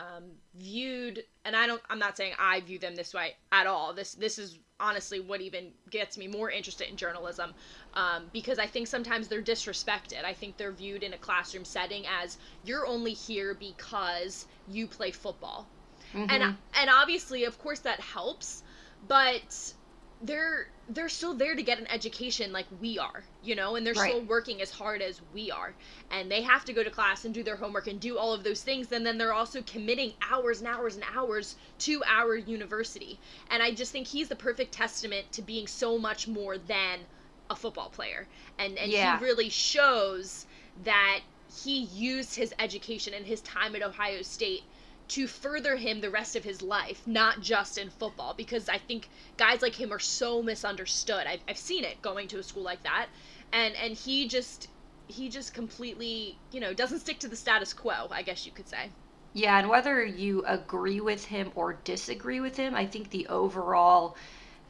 um, 0.00 0.24
viewed, 0.54 1.22
and 1.44 1.54
I 1.54 1.66
don't, 1.66 1.82
I'm 1.90 1.98
not 1.98 2.16
saying 2.16 2.32
I 2.38 2.60
view 2.60 2.78
them 2.78 2.96
this 2.96 3.12
way 3.12 3.34
at 3.52 3.66
all. 3.66 3.92
This, 3.92 4.14
this 4.14 4.38
is 4.38 4.58
honestly 4.80 5.20
what 5.20 5.42
even 5.42 5.72
gets 5.90 6.16
me 6.16 6.26
more 6.26 6.50
interested 6.50 6.88
in 6.88 6.96
journalism 6.96 7.52
um, 7.94 8.24
because 8.32 8.58
I 8.58 8.66
think 8.66 8.86
sometimes 8.86 9.28
they're 9.28 9.42
disrespected. 9.42 10.24
I 10.24 10.32
think 10.32 10.56
they're 10.56 10.72
viewed 10.72 11.02
in 11.02 11.12
a 11.12 11.18
classroom 11.18 11.64
setting 11.64 12.04
as 12.06 12.38
you're 12.64 12.86
only 12.86 13.12
here 13.12 13.54
because 13.54 14.46
you 14.68 14.86
play 14.86 15.10
football. 15.10 15.66
Mm-hmm. 16.14 16.30
And 16.30 16.42
and 16.74 16.90
obviously, 16.90 17.44
of 17.44 17.58
course, 17.58 17.80
that 17.80 18.00
helps, 18.00 18.62
but 19.06 19.74
they're 20.22 20.68
they're 20.88 21.08
still 21.08 21.34
there 21.34 21.54
to 21.54 21.62
get 21.62 21.78
an 21.78 21.86
education 21.86 22.52
like 22.52 22.66
we 22.80 22.98
are, 22.98 23.22
you 23.44 23.54
know, 23.54 23.76
and 23.76 23.86
they're 23.86 23.94
right. 23.94 24.10
still 24.10 24.24
working 24.24 24.60
as 24.60 24.70
hard 24.70 25.00
as 25.00 25.20
we 25.32 25.50
are. 25.50 25.72
And 26.10 26.30
they 26.30 26.42
have 26.42 26.64
to 26.64 26.72
go 26.72 26.82
to 26.82 26.90
class 26.90 27.24
and 27.24 27.32
do 27.32 27.44
their 27.44 27.56
homework 27.56 27.86
and 27.86 28.00
do 28.00 28.18
all 28.18 28.34
of 28.34 28.42
those 28.42 28.62
things. 28.62 28.90
And 28.90 29.06
then 29.06 29.16
they're 29.16 29.32
also 29.32 29.62
committing 29.62 30.12
hours 30.30 30.60
and 30.60 30.68
hours 30.68 30.96
and 30.96 31.04
hours 31.14 31.56
to 31.80 32.02
our 32.06 32.34
university. 32.34 33.18
And 33.50 33.62
I 33.62 33.70
just 33.70 33.92
think 33.92 34.08
he's 34.08 34.28
the 34.28 34.36
perfect 34.36 34.72
testament 34.72 35.30
to 35.32 35.42
being 35.42 35.68
so 35.68 35.96
much 35.96 36.26
more 36.26 36.58
than 36.58 37.00
a 37.48 37.56
football 37.56 37.88
player. 37.88 38.26
And 38.58 38.76
and 38.78 38.90
yeah. 38.90 39.18
he 39.18 39.24
really 39.24 39.48
shows 39.48 40.46
that 40.84 41.20
he 41.64 41.82
used 41.84 42.34
his 42.34 42.52
education 42.58 43.14
and 43.14 43.26
his 43.26 43.40
time 43.42 43.74
at 43.76 43.82
Ohio 43.82 44.22
State 44.22 44.64
to 45.10 45.26
further 45.26 45.76
him 45.76 46.00
the 46.00 46.10
rest 46.10 46.36
of 46.36 46.44
his 46.44 46.62
life, 46.62 47.04
not 47.04 47.40
just 47.40 47.78
in 47.78 47.90
football, 47.90 48.32
because 48.32 48.68
I 48.68 48.78
think 48.78 49.08
guys 49.36 49.60
like 49.60 49.74
him 49.74 49.92
are 49.92 49.98
so 49.98 50.40
misunderstood. 50.40 51.26
I've, 51.26 51.40
I've 51.48 51.58
seen 51.58 51.84
it 51.84 52.00
going 52.00 52.28
to 52.28 52.38
a 52.38 52.42
school 52.42 52.62
like 52.62 52.82
that, 52.84 53.08
and 53.52 53.74
and 53.74 53.94
he 53.94 54.28
just 54.28 54.68
he 55.08 55.28
just 55.28 55.52
completely 55.52 56.38
you 56.52 56.60
know 56.60 56.72
doesn't 56.72 57.00
stick 57.00 57.18
to 57.20 57.28
the 57.28 57.36
status 57.36 57.72
quo. 57.72 58.06
I 58.10 58.22
guess 58.22 58.46
you 58.46 58.52
could 58.52 58.68
say. 58.68 58.90
Yeah, 59.32 59.58
and 59.58 59.68
whether 59.68 60.04
you 60.04 60.44
agree 60.46 61.00
with 61.00 61.24
him 61.24 61.50
or 61.54 61.74
disagree 61.84 62.40
with 62.40 62.56
him, 62.56 62.74
I 62.74 62.86
think 62.86 63.10
the 63.10 63.26
overall 63.28 64.16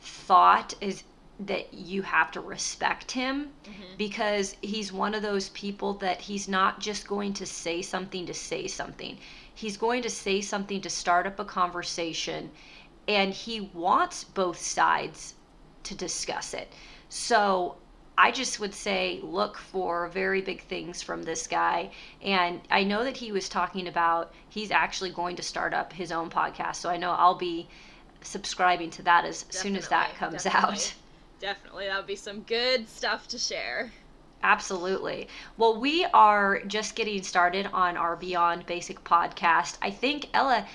thought 0.00 0.74
is 0.80 1.04
that 1.38 1.72
you 1.72 2.02
have 2.02 2.30
to 2.32 2.40
respect 2.40 3.12
him 3.12 3.50
mm-hmm. 3.64 3.96
because 3.96 4.56
he's 4.60 4.92
one 4.92 5.14
of 5.14 5.22
those 5.22 5.48
people 5.50 5.94
that 5.94 6.20
he's 6.20 6.46
not 6.46 6.80
just 6.80 7.08
going 7.08 7.32
to 7.32 7.46
say 7.46 7.80
something 7.80 8.26
to 8.26 8.34
say 8.34 8.66
something. 8.66 9.18
He's 9.60 9.76
going 9.76 10.00
to 10.02 10.10
say 10.10 10.40
something 10.40 10.80
to 10.80 10.88
start 10.88 11.26
up 11.26 11.38
a 11.38 11.44
conversation 11.44 12.50
and 13.06 13.34
he 13.34 13.60
wants 13.60 14.24
both 14.24 14.58
sides 14.58 15.34
to 15.82 15.94
discuss 15.94 16.54
it. 16.54 16.72
So 17.10 17.76
I 18.16 18.30
just 18.30 18.58
would 18.58 18.74
say 18.74 19.20
look 19.22 19.58
for 19.58 20.08
very 20.08 20.40
big 20.40 20.62
things 20.62 21.02
from 21.02 21.24
this 21.24 21.46
guy. 21.46 21.90
And 22.22 22.62
I 22.70 22.84
know 22.84 23.04
that 23.04 23.18
he 23.18 23.32
was 23.32 23.50
talking 23.50 23.86
about 23.86 24.32
he's 24.48 24.70
actually 24.70 25.10
going 25.10 25.36
to 25.36 25.42
start 25.42 25.74
up 25.74 25.92
his 25.92 26.10
own 26.10 26.30
podcast. 26.30 26.76
So 26.76 26.88
I 26.88 26.96
know 26.96 27.10
I'll 27.10 27.34
be 27.34 27.68
subscribing 28.22 28.88
to 28.92 29.02
that 29.02 29.26
as 29.26 29.42
definitely, 29.42 29.70
soon 29.70 29.76
as 29.76 29.88
that 29.88 30.14
comes 30.14 30.44
definitely. 30.44 30.76
out. 30.76 30.94
Definitely. 31.40 31.86
That 31.86 31.96
would 31.96 32.06
be 32.06 32.16
some 32.16 32.42
good 32.42 32.86
stuff 32.86 33.26
to 33.28 33.38
share. 33.38 33.92
Absolutely. 34.42 35.28
Well, 35.56 35.78
we 35.78 36.04
are 36.14 36.60
just 36.66 36.94
getting 36.94 37.22
started 37.22 37.66
on 37.72 37.96
our 37.96 38.16
Beyond 38.16 38.66
Basic 38.66 39.04
podcast. 39.04 39.76
I 39.82 39.90
think, 39.90 40.28
Ella, 40.32 40.66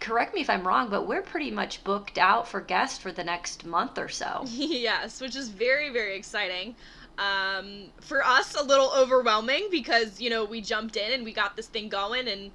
correct 0.00 0.34
me 0.34 0.42
if 0.42 0.50
I'm 0.50 0.66
wrong, 0.66 0.90
but 0.90 1.06
we're 1.06 1.22
pretty 1.22 1.50
much 1.50 1.82
booked 1.82 2.18
out 2.18 2.46
for 2.46 2.60
guests 2.60 2.98
for 2.98 3.10
the 3.10 3.24
next 3.24 3.64
month 3.64 3.98
or 3.98 4.08
so. 4.08 4.44
yes, 4.50 5.20
which 5.20 5.34
is 5.34 5.48
very, 5.48 5.90
very 5.90 6.16
exciting. 6.16 6.76
Um, 7.16 7.92
for 8.00 8.22
us, 8.24 8.54
a 8.54 8.62
little 8.62 8.92
overwhelming 8.94 9.68
because, 9.70 10.20
you 10.20 10.28
know, 10.28 10.44
we 10.44 10.60
jumped 10.60 10.96
in 10.96 11.12
and 11.12 11.24
we 11.24 11.32
got 11.32 11.56
this 11.56 11.68
thing 11.68 11.88
going 11.88 12.28
and 12.28 12.52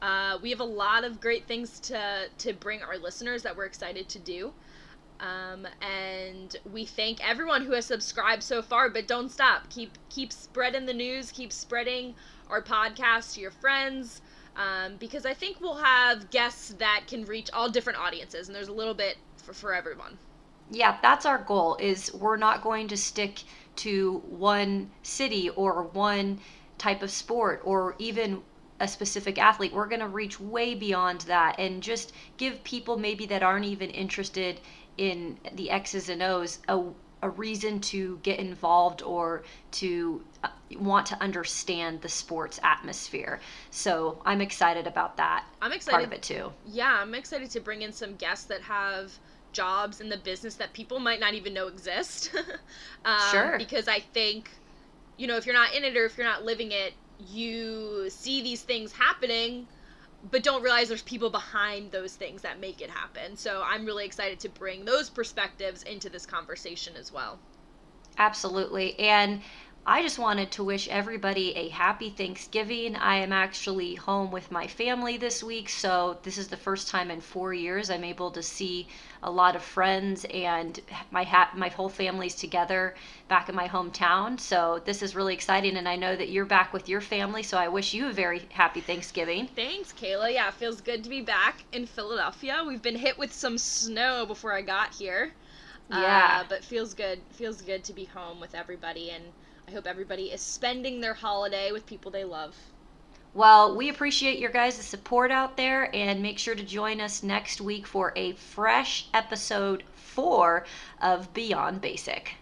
uh, 0.00 0.38
we 0.42 0.50
have 0.50 0.60
a 0.60 0.64
lot 0.64 1.04
of 1.04 1.20
great 1.20 1.46
things 1.46 1.80
to, 1.80 2.28
to 2.38 2.52
bring 2.52 2.82
our 2.82 2.98
listeners 2.98 3.42
that 3.42 3.56
we're 3.56 3.64
excited 3.64 4.08
to 4.10 4.18
do. 4.18 4.52
Um, 5.22 5.68
and 5.80 6.56
we 6.72 6.84
thank 6.84 7.26
everyone 7.26 7.64
who 7.64 7.72
has 7.72 7.86
subscribed 7.86 8.42
so 8.42 8.60
far, 8.60 8.90
but 8.90 9.06
don't 9.06 9.30
stop. 9.30 9.70
Keep 9.70 9.96
keep 10.08 10.32
spreading 10.32 10.84
the 10.84 10.92
news, 10.92 11.30
keep 11.30 11.52
spreading 11.52 12.14
our 12.50 12.60
podcast 12.60 13.34
to 13.34 13.40
your 13.40 13.52
friends 13.52 14.20
um, 14.56 14.96
because 14.96 15.24
I 15.24 15.32
think 15.32 15.60
we'll 15.60 15.76
have 15.76 16.30
guests 16.30 16.74
that 16.78 17.04
can 17.06 17.24
reach 17.24 17.50
all 17.52 17.70
different 17.70 17.98
audiences, 17.98 18.48
and 18.48 18.56
there's 18.56 18.68
a 18.68 18.72
little 18.72 18.94
bit 18.94 19.16
for, 19.36 19.52
for 19.52 19.74
everyone. 19.74 20.18
Yeah, 20.70 20.98
that's 21.02 21.24
our 21.24 21.38
goal. 21.38 21.76
Is 21.76 22.12
we're 22.12 22.36
not 22.36 22.62
going 22.62 22.88
to 22.88 22.96
stick 22.96 23.42
to 23.76 24.22
one 24.28 24.90
city 25.02 25.50
or 25.50 25.84
one 25.84 26.40
type 26.78 27.02
of 27.02 27.10
sport 27.10 27.62
or 27.64 27.94
even 27.98 28.42
a 28.80 28.88
specific 28.88 29.38
athlete. 29.38 29.72
We're 29.72 29.86
going 29.86 30.00
to 30.00 30.08
reach 30.08 30.40
way 30.40 30.74
beyond 30.74 31.20
that 31.22 31.54
and 31.58 31.82
just 31.82 32.12
give 32.36 32.64
people 32.64 32.98
maybe 32.98 33.26
that 33.26 33.42
aren't 33.42 33.64
even 33.64 33.90
interested 33.90 34.60
in 34.98 35.38
the 35.54 35.70
X's 35.70 36.08
and 36.08 36.22
O's 36.22 36.58
a, 36.68 36.82
a 37.22 37.30
reason 37.30 37.80
to 37.80 38.18
get 38.22 38.38
involved 38.38 39.02
or 39.02 39.42
to 39.72 40.22
uh, 40.42 40.48
want 40.78 41.06
to 41.06 41.22
understand 41.22 42.00
the 42.02 42.08
sports 42.08 42.58
atmosphere. 42.62 43.40
So 43.70 44.20
I'm 44.24 44.40
excited 44.40 44.86
about 44.86 45.16
that. 45.16 45.44
I'm 45.60 45.72
excited 45.72 45.94
part 45.94 46.04
of 46.04 46.12
it 46.12 46.22
too. 46.22 46.52
Yeah, 46.66 46.98
I'm 47.00 47.14
excited 47.14 47.50
to 47.50 47.60
bring 47.60 47.82
in 47.82 47.92
some 47.92 48.16
guests 48.16 48.46
that 48.46 48.62
have 48.62 49.12
jobs 49.52 50.00
in 50.00 50.08
the 50.08 50.16
business 50.16 50.54
that 50.56 50.72
people 50.72 50.98
might 50.98 51.20
not 51.20 51.34
even 51.34 51.54
know 51.54 51.68
exist. 51.68 52.34
um, 53.04 53.20
sure. 53.30 53.58
Because 53.58 53.86
I 53.86 54.00
think, 54.00 54.50
you 55.16 55.26
know, 55.26 55.36
if 55.36 55.46
you're 55.46 55.54
not 55.54 55.74
in 55.74 55.84
it 55.84 55.96
or 55.96 56.06
if 56.06 56.16
you're 56.16 56.26
not 56.26 56.44
living 56.44 56.72
it, 56.72 56.94
you 57.28 58.10
see 58.10 58.42
these 58.42 58.62
things 58.62 58.92
happening 58.92 59.68
but 60.30 60.42
don't 60.42 60.62
realize 60.62 60.88
there's 60.88 61.02
people 61.02 61.30
behind 61.30 61.90
those 61.90 62.14
things 62.14 62.42
that 62.42 62.60
make 62.60 62.80
it 62.80 62.90
happen. 62.90 63.36
So 63.36 63.62
I'm 63.64 63.84
really 63.84 64.04
excited 64.04 64.38
to 64.40 64.48
bring 64.48 64.84
those 64.84 65.10
perspectives 65.10 65.82
into 65.82 66.08
this 66.08 66.26
conversation 66.26 66.94
as 66.96 67.12
well. 67.12 67.38
Absolutely. 68.18 68.98
And 68.98 69.42
I 69.84 70.00
just 70.02 70.16
wanted 70.16 70.52
to 70.52 70.62
wish 70.62 70.86
everybody 70.86 71.56
a 71.56 71.68
happy 71.68 72.08
Thanksgiving. 72.08 72.94
I 72.94 73.16
am 73.16 73.32
actually 73.32 73.96
home 73.96 74.30
with 74.30 74.52
my 74.52 74.68
family 74.68 75.16
this 75.16 75.42
week, 75.42 75.68
so 75.68 76.18
this 76.22 76.38
is 76.38 76.46
the 76.46 76.56
first 76.56 76.86
time 76.86 77.10
in 77.10 77.20
four 77.20 77.52
years 77.52 77.90
I'm 77.90 78.04
able 78.04 78.30
to 78.30 78.44
see 78.44 78.86
a 79.24 79.30
lot 79.30 79.56
of 79.56 79.62
friends 79.62 80.24
and 80.32 80.78
my 81.10 81.24
ha- 81.24 81.50
my 81.56 81.68
whole 81.68 81.88
family's 81.88 82.36
together 82.36 82.94
back 83.26 83.48
in 83.48 83.56
my 83.56 83.66
hometown. 83.66 84.38
So 84.38 84.80
this 84.84 85.02
is 85.02 85.16
really 85.16 85.34
exciting, 85.34 85.76
and 85.76 85.88
I 85.88 85.96
know 85.96 86.14
that 86.14 86.28
you're 86.28 86.44
back 86.44 86.72
with 86.72 86.88
your 86.88 87.00
family. 87.00 87.42
So 87.42 87.58
I 87.58 87.66
wish 87.66 87.92
you 87.92 88.06
a 88.06 88.12
very 88.12 88.42
happy 88.52 88.80
Thanksgiving. 88.80 89.48
Thanks, 89.48 89.92
Kayla. 89.92 90.32
Yeah, 90.32 90.46
it 90.46 90.54
feels 90.54 90.80
good 90.80 91.02
to 91.02 91.10
be 91.10 91.22
back 91.22 91.64
in 91.72 91.86
Philadelphia. 91.86 92.62
We've 92.64 92.82
been 92.82 92.94
hit 92.94 93.18
with 93.18 93.32
some 93.32 93.58
snow 93.58 94.26
before 94.26 94.52
I 94.52 94.62
got 94.62 94.94
here. 94.94 95.32
Yeah, 95.90 96.42
uh, 96.42 96.44
but 96.48 96.62
feels 96.62 96.94
good. 96.94 97.18
Feels 97.32 97.60
good 97.60 97.82
to 97.82 97.92
be 97.92 98.04
home 98.04 98.38
with 98.38 98.54
everybody 98.54 99.10
and 99.10 99.24
I 99.68 99.70
hope 99.70 99.86
everybody 99.86 100.24
is 100.24 100.40
spending 100.40 101.00
their 101.00 101.14
holiday 101.14 101.72
with 101.72 101.86
people 101.86 102.10
they 102.10 102.24
love. 102.24 102.54
Well, 103.34 103.74
we 103.74 103.88
appreciate 103.88 104.38
your 104.38 104.50
guys' 104.50 104.74
support 104.74 105.30
out 105.30 105.56
there 105.56 105.94
and 105.94 106.20
make 106.20 106.38
sure 106.38 106.54
to 106.54 106.62
join 106.62 107.00
us 107.00 107.22
next 107.22 107.62
week 107.62 107.86
for 107.86 108.12
a 108.14 108.32
fresh 108.32 109.06
episode 109.14 109.84
four 109.94 110.66
of 111.00 111.32
Beyond 111.32 111.80
Basic. 111.80 112.34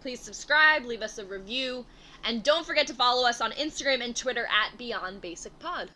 Please 0.00 0.20
subscribe, 0.20 0.86
leave 0.86 1.02
us 1.02 1.18
a 1.18 1.24
review, 1.26 1.84
and 2.24 2.42
don't 2.42 2.64
forget 2.64 2.86
to 2.86 2.94
follow 2.94 3.28
us 3.28 3.42
on 3.42 3.52
Instagram 3.52 4.02
and 4.02 4.16
Twitter 4.16 4.46
at 4.46 4.78
Beyond 4.78 5.20
Basic 5.20 5.58
Pod. 5.58 5.90